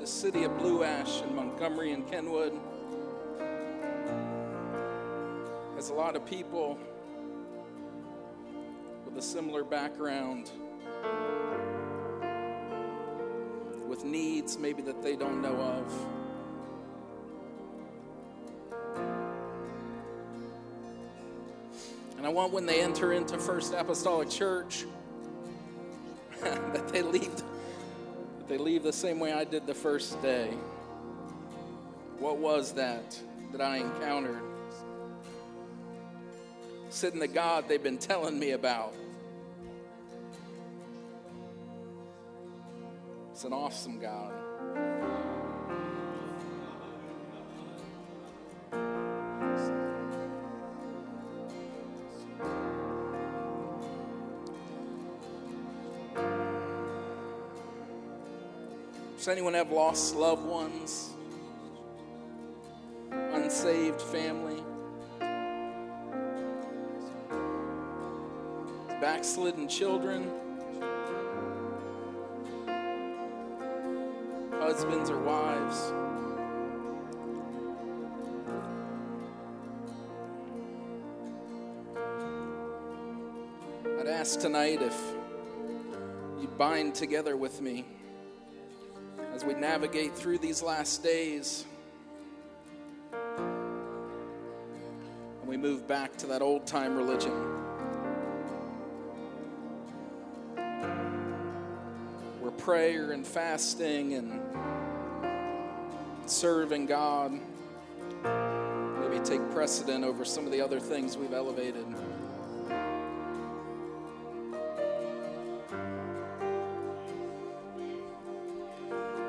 The 0.00 0.06
city 0.06 0.44
of 0.44 0.56
Blue 0.56 0.82
Ash 0.82 1.20
in 1.20 1.36
Montgomery 1.36 1.92
and 1.92 2.10
Kenwood 2.10 2.58
has 5.76 5.90
a 5.90 5.94
lot 5.94 6.16
of 6.16 6.24
people 6.24 6.78
with 9.14 9.22
a 9.22 9.26
similar 9.26 9.62
background, 9.62 10.50
with 13.86 14.04
needs 14.04 14.58
maybe 14.58 14.82
that 14.82 15.02
they 15.02 15.14
don't 15.14 15.40
know 15.40 15.54
of. 15.54 16.06
And 22.16 22.26
I 22.26 22.28
want 22.28 22.52
when 22.52 22.66
they 22.66 22.80
enter 22.80 23.12
into 23.12 23.38
First 23.38 23.72
Apostolic 23.74 24.30
Church 24.30 24.84
that 26.42 26.88
they 26.88 27.02
leave 27.02 27.36
that 27.36 28.48
they 28.48 28.58
leave 28.58 28.82
the 28.82 28.92
same 28.92 29.20
way 29.20 29.32
I 29.32 29.44
did 29.44 29.66
the 29.66 29.74
first 29.74 30.20
day. 30.22 30.48
What 32.18 32.38
was 32.38 32.72
that 32.72 33.16
that 33.52 33.60
I 33.60 33.76
encountered? 33.76 34.53
Sitting 36.94 37.18
the 37.18 37.26
God 37.26 37.66
they've 37.66 37.82
been 37.82 37.98
telling 37.98 38.38
me 38.38 38.52
about. 38.52 38.94
It's 43.32 43.42
an 43.42 43.52
awesome 43.52 43.98
God. 43.98 44.32
Does 59.16 59.26
anyone 59.26 59.54
have 59.54 59.72
lost 59.72 60.14
loved 60.14 60.46
ones? 60.46 61.10
Unsaved 63.10 64.00
family? 64.00 64.62
Backslidden 69.04 69.68
children? 69.68 70.30
Husbands 74.52 75.10
or 75.10 75.20
wives? 75.20 75.92
I'd 84.00 84.08
ask 84.08 84.40
tonight 84.40 84.80
if 84.80 84.98
you'd 86.40 86.56
bind 86.56 86.94
together 86.94 87.36
with 87.36 87.60
me 87.60 87.84
as 89.34 89.44
we 89.44 89.52
navigate 89.52 90.14
through 90.14 90.38
these 90.38 90.62
last 90.62 91.02
days. 91.02 91.66
And 93.12 94.26
we 95.46 95.58
move 95.58 95.86
back 95.86 96.16
to 96.16 96.26
that 96.28 96.40
old 96.40 96.66
time 96.66 96.96
religion. 96.96 97.63
Prayer 102.64 103.12
and 103.12 103.26
fasting 103.26 104.14
and 104.14 104.40
serving 106.24 106.86
God 106.86 107.38
maybe 108.22 109.22
take 109.22 109.50
precedent 109.50 110.02
over 110.02 110.24
some 110.24 110.46
of 110.46 110.50
the 110.50 110.62
other 110.62 110.80
things 110.80 111.18
we've 111.18 111.34
elevated. 111.34 111.84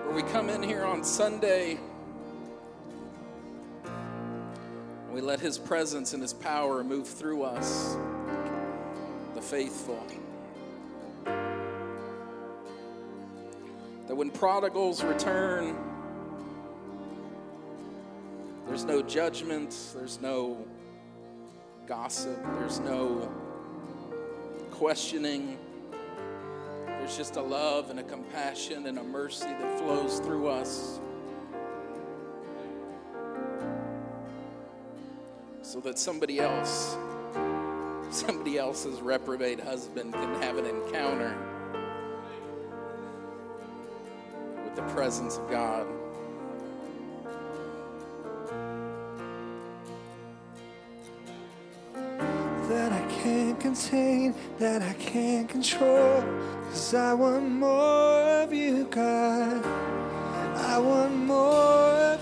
Where 0.05 0.15
we 0.15 0.23
come 0.31 0.49
in 0.49 0.63
here 0.63 0.85
on 0.85 1.03
Sunday, 1.03 1.77
we 5.11 5.19
let 5.19 5.41
His 5.41 5.57
presence 5.57 6.13
and 6.13 6.21
His 6.21 6.31
power 6.31 6.85
move 6.85 7.05
through 7.05 7.43
us, 7.43 7.97
the 9.33 9.41
faithful. 9.41 10.01
That 14.15 14.19
when 14.19 14.31
prodigals 14.31 15.03
return, 15.03 15.75
there's 18.65 18.85
no 18.85 19.01
judgment, 19.01 19.75
there's 19.93 20.21
no 20.21 20.65
gossip, 21.85 22.41
there's 22.57 22.79
no 22.79 23.29
questioning. 24.71 25.57
There's 26.85 27.17
just 27.17 27.35
a 27.35 27.41
love 27.41 27.89
and 27.89 27.99
a 27.99 28.03
compassion 28.03 28.85
and 28.85 28.99
a 28.99 29.03
mercy 29.03 29.47
that 29.47 29.79
flows 29.79 30.19
through 30.19 30.47
us. 30.47 31.01
So 35.61 35.81
that 35.81 35.99
somebody 35.99 36.39
else, 36.39 36.95
somebody 38.11 38.57
else's 38.57 39.01
reprobate 39.01 39.59
husband 39.59 40.13
can 40.13 40.41
have 40.41 40.57
an 40.57 40.67
encounter 40.67 41.35
the 44.75 44.83
presence 44.93 45.37
of 45.37 45.49
God. 45.49 45.87
that 52.69 52.91
I 52.91 53.05
can't 53.21 53.59
contain, 53.59 54.33
that 54.57 54.81
I 54.81 54.93
can't 54.93 55.47
control. 55.47 56.23
Cause 56.69 56.95
I 56.95 57.13
want 57.13 57.47
more 57.47 58.41
of 58.41 58.51
you, 58.51 58.85
God. 58.85 59.63
I 60.55 60.79
want 60.79 61.15
more. 61.15 62.14